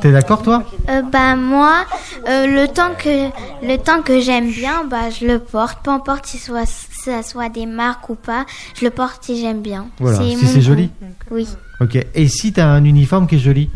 [0.00, 1.84] T'es d'accord, toi Euh, bah moi,
[2.28, 3.28] euh, le temps que
[3.64, 5.84] le temps que j'aime bien, bah je le porte.
[5.84, 8.46] Peu importe si soit ça soit des marques ou pas,
[8.78, 9.86] je le porte si j'aime bien.
[10.00, 10.90] Voilà, si c'est joli.
[11.30, 11.46] Oui.
[11.80, 11.98] Ok.
[12.14, 13.70] Et si t'as un uniforme qui est joli?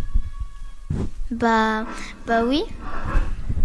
[1.30, 1.84] Bah
[2.26, 2.62] bah oui.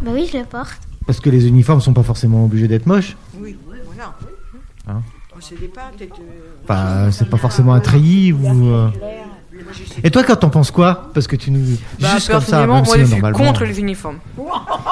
[0.01, 0.79] Bah oui, je le porte.
[1.09, 3.17] Parce que les uniformes sont pas forcément obligés d'être moches.
[3.39, 3.57] Oui,
[3.87, 4.13] voilà.
[4.87, 5.01] Hein
[5.39, 6.19] sait pas, peut-être.
[6.19, 8.67] euh, Enfin, c'est pas forcément un treillis ou.
[8.67, 8.89] euh,
[10.03, 11.77] Et toi, quand t'en penses quoi Parce que tu nous.
[11.99, 13.37] Bah, Juste comme ça, même moi, si je suis normalement.
[13.39, 14.19] contre les uniformes.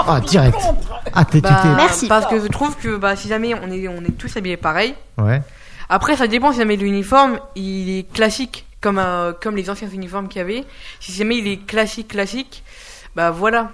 [0.07, 0.57] Ah, direct.
[1.13, 1.38] Ah, t'es.
[1.39, 4.18] tu Bah, t'es- Parce que je trouve que bah, si jamais on est, on est
[4.18, 5.43] tous habillés pareil, Ouais.
[5.88, 10.28] après ça dépend si jamais l'uniforme il est classique comme, euh, comme les anciens uniformes
[10.30, 10.63] qu'il y avait.
[10.99, 12.63] Si jamais il est classique, classique,
[13.15, 13.70] bah voilà.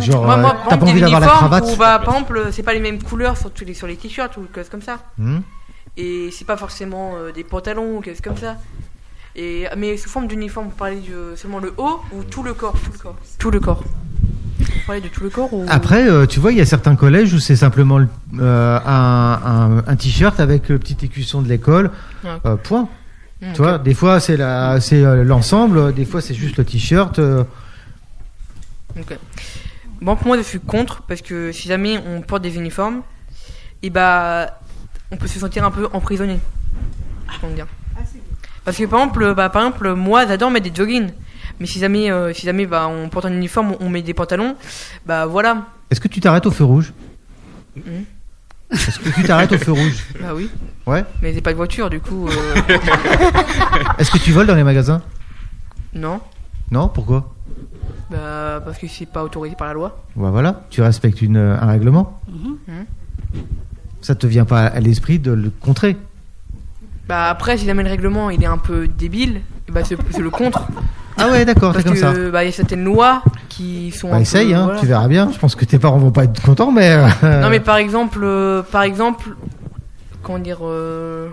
[0.00, 2.48] Genre, moi, euh, moi, par t'as pas exemple, envie d'avoir la cravate bah, par exemple,
[2.52, 4.82] c'est pas les mêmes couleurs sur, tous les, sur les t-shirts ou quelque chose comme
[4.82, 4.98] ça.
[5.18, 5.38] Hmm.
[5.96, 8.56] Et c'est pas forcément euh, des pantalons ou quelque chose comme ça.
[9.36, 12.74] Et, mais sous forme d'uniforme, vous parlez de seulement le haut ou tout le corps?
[12.82, 13.16] Tout le corps.
[13.38, 13.84] Tout le corps.
[14.58, 15.64] Vous parlez de tout le corps ou...
[15.68, 18.08] Après, euh, tu vois, il y a certains collèges où c'est simplement le-
[18.40, 21.90] euh, un, un- un t-shirt avec le petit écusson de l'école.
[22.24, 22.88] Euh, point.
[23.40, 26.64] Mm, Tu vois, des fois c'est la, c'est euh, l'ensemble, des fois c'est juste le
[26.64, 27.18] t-shirt.
[27.18, 27.42] euh,
[28.98, 29.16] Ok.
[30.02, 33.02] Bon, pour moi, je suis contre parce que si jamais on porte des uniformes,
[33.82, 34.58] et bah,
[35.12, 36.38] on peut se sentir un peu emprisonné.
[37.54, 37.66] Dire
[38.64, 41.10] Parce que par exemple, bah, par exemple, moi, j'adore mettre des joggings.
[41.60, 44.56] Mais si jamais, euh, si jamais bah, on porte un uniforme, on met des pantalons,
[45.06, 45.66] bah voilà.
[45.90, 46.92] Est-ce que tu t'arrêtes au feu rouge
[47.76, 48.04] Mhm.
[48.72, 50.50] Est-ce que tu t'arrêtes au feu rouge Bah oui.
[50.86, 51.04] Ouais.
[51.22, 52.28] Mais j'ai pas de voiture, du coup.
[52.28, 52.54] euh,
[53.98, 55.00] Est-ce que tu voles dans les magasins?
[55.94, 56.20] Non.
[56.70, 57.32] Non, pourquoi?
[58.12, 59.98] Bah, parce que c'est pas autorisé par la loi.
[60.16, 62.20] Bah voilà, tu respectes une, un règlement.
[62.28, 62.56] Mhm.
[64.00, 65.96] Ça te vient pas à l'esprit de le contrer
[67.08, 69.40] Bah après, si jamais le règlement il est un peu débile,
[69.72, 70.66] bah c'est le contre.
[71.18, 72.12] Ah ouais, d'accord, c'est comme que ça.
[72.30, 74.08] bah, il y a certaines lois qui sont.
[74.10, 74.80] Bah peu- essaye, hein, voilà.
[74.80, 75.30] tu verras bien.
[75.32, 76.90] Je pense que tes parents vont pas être contents, mais.
[77.22, 79.36] euh, Non mais par exemple, euh, par exemple,
[80.22, 81.28] comment dire, euh...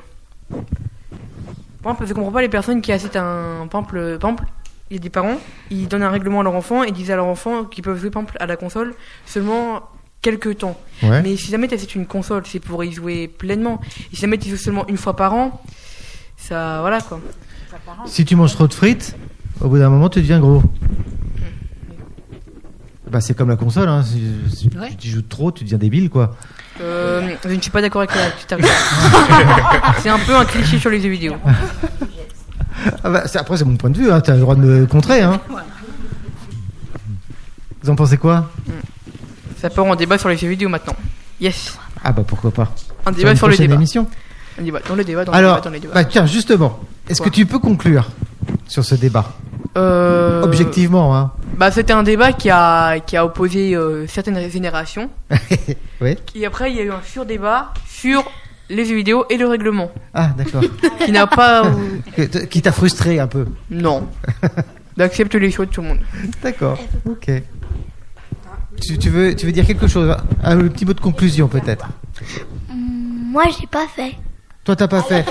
[1.82, 4.44] par exemple, je comprends pas les personnes qui achètent un, par exemple, par exemple,
[4.90, 5.38] il y a des parents,
[5.70, 8.10] ils donnent un règlement à leur enfant et disent à leur enfant qu'ils peuvent jouer
[8.10, 8.94] par exemple à la console
[9.26, 9.82] seulement
[10.22, 10.80] quelques temps.
[11.04, 11.22] Ouais.
[11.22, 13.80] Mais si jamais tu achètes une console, c'est pour y jouer pleinement.
[14.12, 15.62] Et si jamais tu joues seulement une fois par an,
[16.38, 17.20] ça, voilà quoi.
[18.06, 19.16] Si tu manges trop de frites,
[19.62, 20.64] au bout d'un moment, tu deviens gros.
[23.10, 24.04] Bah, c'est comme la console, hein.
[24.04, 24.22] Si,
[24.56, 24.94] si Ouais.
[25.00, 26.36] tu joues trop, tu deviens débile, quoi.
[26.82, 28.72] Euh, je ne suis pas d'accord avec la petite argument.
[30.02, 31.34] c'est un peu un cliché sur les jeux vidéo.
[33.04, 34.22] Ah bah, après, c'est mon point de vue, hein.
[34.22, 35.40] T'as le droit de me contrer, hein.
[37.82, 38.50] Vous en pensez quoi?
[39.58, 40.96] Ça part en débat sur les jeux vidéo maintenant.
[41.40, 41.78] Yes.
[42.04, 42.74] Ah bah, pourquoi pas?
[43.06, 43.76] Un débat sur le débat.
[43.76, 44.08] émission.
[44.60, 45.94] Un débat dans le débat, dans le Alors, débat, dans les débats.
[45.94, 48.10] bah, tiens, justement, est-ce que tu peux conclure
[48.68, 49.34] sur ce débat?
[49.78, 51.32] Euh, Objectivement, hein.
[51.58, 55.10] Bah, c'était un débat qui a, qui a opposé euh, certaines générations.
[56.02, 56.16] Oui.
[56.34, 58.24] Et après, il y a eu un sur-débat sur
[58.70, 59.92] les jeux vidéo et le règlement.
[60.14, 60.62] Ah, d'accord.
[61.06, 61.72] Qui n'a pas.
[62.50, 64.08] Qui t'a frustré un peu Non.
[64.98, 66.00] D'accepter les choix de tout le monde.
[66.44, 67.32] D'accord, ok.
[68.82, 71.90] Tu, tu veux, tu veux dire quelque chose Un petit mot de conclusion peut-être
[72.74, 74.16] Moi, j'ai pas fait.
[74.64, 75.26] Toi t'as pas fait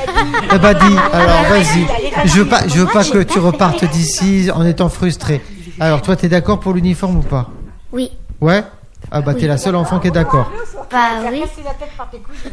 [0.49, 1.87] T'as pas dit Alors vas-y.
[2.25, 5.41] Je veux pas, je veux pas que tu repartes d'ici en étant frustré.
[5.79, 7.51] Alors toi t'es d'accord pour l'uniforme ou pas?
[7.93, 8.11] Oui.
[8.41, 8.65] Ouais?
[9.11, 10.51] Ah bah t'es la seule enfant qui est d'accord.
[10.91, 11.43] Bah oui.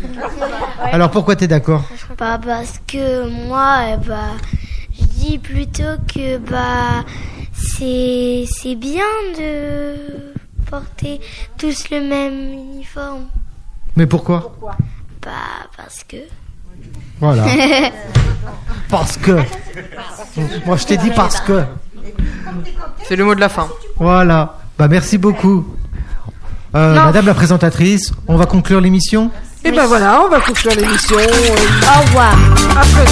[0.92, 1.84] Alors pourquoi t'es d'accord?
[2.18, 4.32] Bah parce que moi, eh bah,
[4.98, 7.04] je dis plutôt que bah
[7.54, 9.04] c'est c'est bien
[9.38, 10.34] de
[10.70, 11.20] porter
[11.58, 13.26] tous le même uniforme.
[13.96, 14.56] Mais pourquoi?
[15.22, 15.32] Bah
[15.76, 16.18] parce que.
[17.20, 17.46] Voilà.
[18.90, 19.40] Parce que.
[20.66, 21.64] Moi je t'ai dit parce que.
[23.04, 23.68] C'est le mot de la fin.
[23.98, 24.60] Voilà.
[24.78, 25.66] Bah merci beaucoup.
[26.76, 26.94] Euh.
[26.94, 29.32] Madame la présentatrice, on va conclure l'émission
[29.64, 31.16] Et ben voilà, on va conclure l'émission.
[31.16, 32.36] Au revoir.
[32.76, 33.06] Après.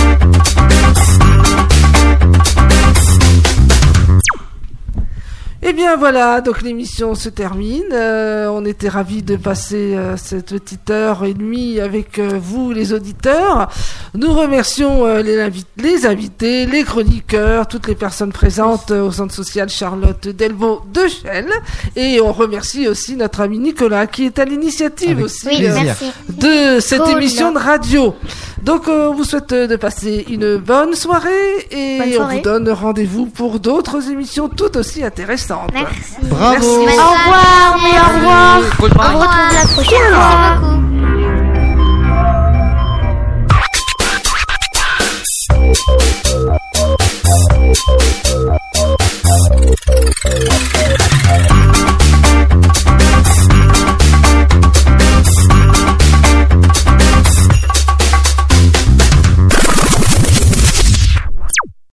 [5.66, 7.86] Eh bien voilà, donc l'émission se termine.
[7.94, 12.74] Euh, on était ravis de passer euh, cette petite heure et demie avec euh, vous,
[12.74, 13.70] les auditeurs.
[14.14, 19.34] Nous remercions euh, les, invi- les invités, les chroniqueurs, toutes les personnes présentes au centre
[19.34, 21.54] social Charlotte Delvaux de Chelles.
[21.96, 25.62] Et on remercie aussi notre ami Nicolas qui est à l'initiative aussi Oui,
[26.30, 27.12] de cette Cool.
[27.14, 28.14] émission de radio.
[28.64, 32.70] Donc euh, on vous souhaite euh, de passer une bonne soirée et on vous donne
[32.70, 35.70] rendez-vous pour d'autres émissions tout aussi intéressantes.
[35.74, 36.16] Merci.
[36.24, 36.66] Bravo.
[36.66, 38.60] Au revoir, au revoir.
[38.60, 39.16] Au revoir.
[39.16, 40.14] On retrouve la prochaine